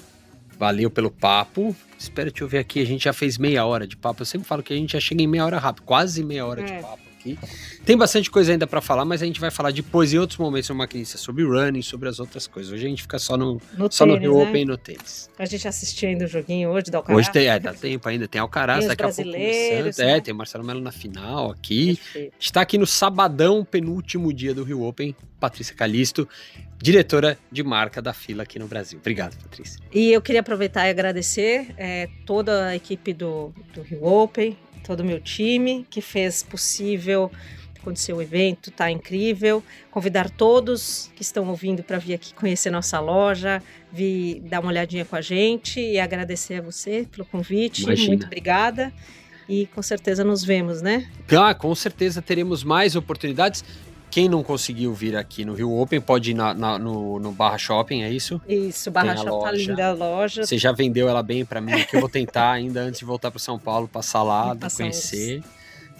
Valeu 0.59 0.91
pelo 0.91 1.11
papo. 1.11 1.75
Espero 1.99 2.31
te 2.31 2.43
ouvir 2.43 2.59
aqui. 2.59 2.81
A 2.81 2.85
gente 2.87 3.05
já 3.05 3.13
fez 3.13 3.39
meia 3.39 3.65
hora 3.65 3.87
de 3.87 3.97
papo. 3.97 4.23
Eu 4.23 4.27
sempre 4.27 4.47
falo 4.47 4.63
que 4.63 4.73
a 4.73 4.77
gente 4.77 4.93
já 4.93 5.01
chega 5.01 5.23
em 5.23 5.27
meia 5.27 5.47
hora 5.47 5.59
rápido, 5.59 5.85
quase 5.85 6.23
meia 6.23 6.45
hora 6.45 6.61
é. 6.61 6.65
de 6.65 6.83
papo 6.83 7.14
aqui. 7.25 7.39
Tem 7.85 7.97
bastante 7.97 8.31
coisa 8.31 8.53
ainda 8.53 8.67
para 8.67 8.81
falar, 8.81 9.05
mas 9.05 9.23
a 9.23 9.27
gente 9.27 9.41
vai 9.41 9.51
falar 9.51 9.73
depois 9.73 10.13
em 10.13 10.19
outros 10.19 10.39
momentos 10.39 10.69
no 10.69 10.77
Maquinista 10.77 11.17
sobre 11.17 11.45
running, 11.45 11.83
sobre 11.83 12.09
as 12.09 12.21
outras 12.21 12.47
coisas. 12.47 12.73
Hoje 12.73 12.87
a 12.87 12.89
gente 12.89 13.03
fica 13.03 13.19
só 13.19 13.37
no, 13.37 13.61
no 13.77 13.91
só 13.91 14.05
tênis, 14.05 14.23
no 14.23 14.29
Rio 14.29 14.39
né? 14.39 14.51
Open 14.51 14.63
e 14.63 14.65
no 14.65 14.77
tênis. 14.77 15.31
A 15.39 15.47
gente 15.47 15.67
assistiu 15.67 16.09
ainda 16.09 16.25
o 16.25 16.29
joguinho 16.29 16.71
hoje 16.71 16.91
da 16.91 16.99
Alcaraz. 16.99 17.19
Hoje 17.19 17.33
tem, 17.33 17.49
é, 17.49 17.59
dá 17.59 17.73
tempo 17.73 18.09
ainda. 18.09 18.29
Tem 18.29 18.41
Alcaraz, 18.41 18.81
tem 18.81 18.89
daqui 18.89 19.03
a 19.03 19.09
pouco 19.09 19.23
começando. 19.23 19.99
Né? 19.99 20.17
É, 20.17 20.21
tem 20.21 20.35
o 20.35 20.37
Marcelo 20.37 20.65
Melo 20.65 20.81
na 20.81 20.93
final 20.93 21.51
aqui. 21.51 21.99
Está 22.39 22.61
aqui 22.61 22.77
no 22.77 22.87
sabadão, 22.87 23.65
penúltimo 23.65 24.33
dia 24.33 24.55
do 24.55 24.63
Rio 24.63 24.83
Open. 24.83 25.15
Patrícia 25.41 25.75
Calisto, 25.75 26.27
diretora 26.79 27.37
de 27.53 27.63
marca 27.63 28.01
da 28.01 28.15
fila 28.15 28.45
aqui 28.45 28.59
no 28.59 28.67
Brasil. 28.67 28.99
Obrigado, 28.99 29.37
Patrícia. 29.43 29.79
E 29.93 30.11
eu 30.11 30.23
queria 30.23 30.41
aproveitar 30.41 30.87
e 30.87 30.91
agradecer 30.91 31.75
é, 31.77 32.09
toda 32.25 32.69
a 32.69 32.77
equipe 32.77 33.13
do, 33.13 33.53
do 33.75 33.83
Rio 33.83 34.05
Open, 34.05 34.57
todo 34.85 35.01
o 35.01 35.05
meu 35.05 35.21
time 35.21 35.87
que 35.91 36.01
fez 36.01 36.43
possível 36.43 37.31
acontecer 37.81 38.13
o 38.13 38.23
evento, 38.23 38.71
tá 38.71 38.91
incrível. 38.91 39.63
Convidar 39.91 40.31
todos 40.31 41.11
que 41.15 41.23
estão 41.23 41.49
ouvindo 41.49 41.83
para 41.83 41.99
vir 41.99 42.15
aqui 42.15 42.33
conhecer 42.35 42.71
nossa 42.71 42.99
loja, 42.99 43.63
vir 43.93 44.41
dar 44.41 44.61
uma 44.61 44.71
olhadinha 44.71 45.05
com 45.05 45.17
a 45.17 45.21
gente 45.21 45.81
e 45.81 45.99
agradecer 45.99 46.55
a 46.55 46.63
você 46.63 47.07
pelo 47.11 47.25
convite. 47.27 47.83
Imagina. 47.83 48.09
Muito 48.09 48.27
obrigada. 48.27 48.93
E 49.47 49.67
com 49.67 49.83
certeza 49.83 50.25
nos 50.25 50.43
vemos, 50.43 50.81
né? 50.81 51.07
Ah, 51.37 51.55
com 51.55 51.75
certeza 51.75 52.23
teremos 52.23 52.65
mais 52.65 52.97
oportunidades 52.97 53.63
quem 54.15 54.29
não 54.29 54.45
conseguiu 54.45 54.95
vir 54.95 55.17
aqui 55.17 55.45
no 55.45 55.55
Rio 55.55 55.77
Open 55.77 56.01
pode 56.01 56.31
ir 56.31 56.35
na, 56.35 56.55
na, 56.55 56.79
no, 56.79 57.19
no, 57.19 57.33
Barra 57.33 57.59
Shopping, 57.59 58.05
é 58.05 58.13
isso? 58.13 58.41
Isso, 58.49 58.89
Barra 58.89 59.17
Shopping 59.17 59.45
tá 59.45 59.51
linda 59.51 59.89
a 59.89 59.93
loja. 59.93 60.47
Você 60.47 60.57
já 60.57 60.71
vendeu 60.71 61.09
ela 61.09 61.21
bem 61.21 61.45
para 61.45 61.61
mim, 61.61 61.83
que 61.83 61.97
eu 61.97 62.01
vou 62.01 62.09
tentar 62.09 62.53
ainda 62.53 62.83
antes 62.83 63.01
de 63.01 63.05
voltar 63.05 63.33
para 63.33 63.41
São 63.41 63.59
Paulo, 63.59 63.89
passar 63.89 64.23
lá, 64.23 64.57
conhecer. 64.77 65.43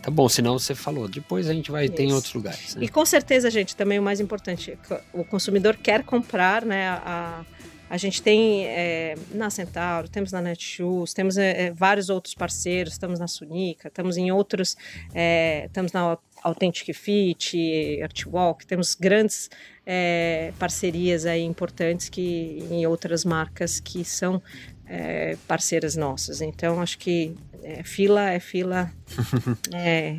Tá 0.01 0.13
bom, 0.13 0.29
senão 0.29 0.57
você 0.57 0.77
falou, 0.77 1.09
depois 1.09 1.49
a 1.49 1.53
gente 1.53 1.73
vai 1.73 1.89
ter 1.89 2.05
em 2.05 2.13
outros 2.13 2.33
lugares. 2.35 2.77
Né? 2.77 2.85
E 2.85 2.89
com 2.89 3.05
certeza, 3.05 3.51
gente, 3.51 3.75
também 3.75 3.99
o 3.99 4.03
mais 4.03 4.21
importante, 4.21 4.79
o 5.13 5.25
consumidor 5.25 5.77
quer 5.77 6.05
comprar, 6.05 6.65
né, 6.65 6.91
a, 6.91 7.45
a 7.91 7.97
gente 7.97 8.23
tem 8.23 8.65
é, 8.67 9.17
na 9.33 9.51
Centauro, 9.51 10.09
temos 10.09 10.31
na 10.31 10.41
Netshoes, 10.41 11.13
temos 11.13 11.37
é, 11.37 11.73
vários 11.73 12.11
outros 12.11 12.35
parceiros, 12.35 12.93
estamos 12.93 13.19
na 13.19 13.27
Sunica, 13.27 13.89
estamos 13.89 14.17
em 14.17 14.31
outros, 14.31 14.77
é, 15.13 15.65
estamos 15.67 15.91
na 15.91 16.17
Authentic 16.45 16.95
Fit, 16.95 18.01
Artwalk, 18.03 18.67
temos 18.67 18.95
grandes 18.95 19.51
é, 19.87 20.53
parcerias 20.59 21.25
aí 21.25 21.43
importantes 21.43 22.09
que 22.11 22.65
em 22.71 22.87
outras 22.87 23.25
marcas 23.25 23.81
que 23.81 24.05
são 24.05 24.43
é, 24.87 25.37
parceiras 25.49 25.97
nossas. 25.97 26.43
Então 26.43 26.81
acho 26.81 26.99
que 26.99 27.35
é, 27.63 27.83
fila 27.83 28.31
é 28.31 28.39
fila. 28.39 28.93
é, 29.73 30.19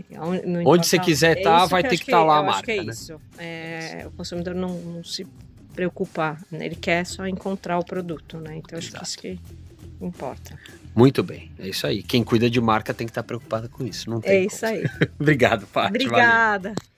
Onde 0.66 0.88
você 0.88 0.98
quiser 0.98 1.38
estar, 1.38 1.60
tá, 1.62 1.66
vai 1.68 1.84
ter 1.84 1.98
que 1.98 2.04
estar 2.04 2.18
tá 2.18 2.24
lá 2.24 2.40
a 2.40 2.44
marca. 2.44 2.58
Acho 2.58 2.64
que 2.64 2.72
é 2.72 2.84
né? 2.84 2.92
isso. 2.92 3.22
o 4.08 4.12
consumidor 4.12 4.56
não, 4.56 4.74
não 4.80 5.04
se 5.04 5.28
preocupar, 5.76 6.42
né? 6.50 6.66
ele 6.66 6.76
quer 6.76 7.06
só 7.06 7.28
encontrar 7.28 7.78
o 7.78 7.84
produto, 7.84 8.38
né? 8.38 8.56
Então 8.56 8.80
acho 8.80 8.92
que 8.92 9.04
isso 9.04 9.18
que 9.18 9.40
importa. 10.02 10.58
Muito 10.96 11.22
bem, 11.22 11.52
é 11.60 11.68
isso 11.68 11.86
aí. 11.86 12.02
Quem 12.02 12.24
cuida 12.24 12.50
de 12.50 12.62
marca 12.62 12.94
tem 12.94 13.06
que 13.06 13.12
estar 13.12 13.24
preocupado 13.24 13.68
com 13.68 13.86
isso, 13.86 14.10
não 14.10 14.22
tem 14.22 14.32
É 14.32 14.36
como. 14.38 14.48
isso 14.48 14.66
aí. 14.66 14.84
Obrigado, 15.20 15.68
Paty. 15.68 15.90
Obrigada. 15.90 16.70
Valeu. 16.70 16.90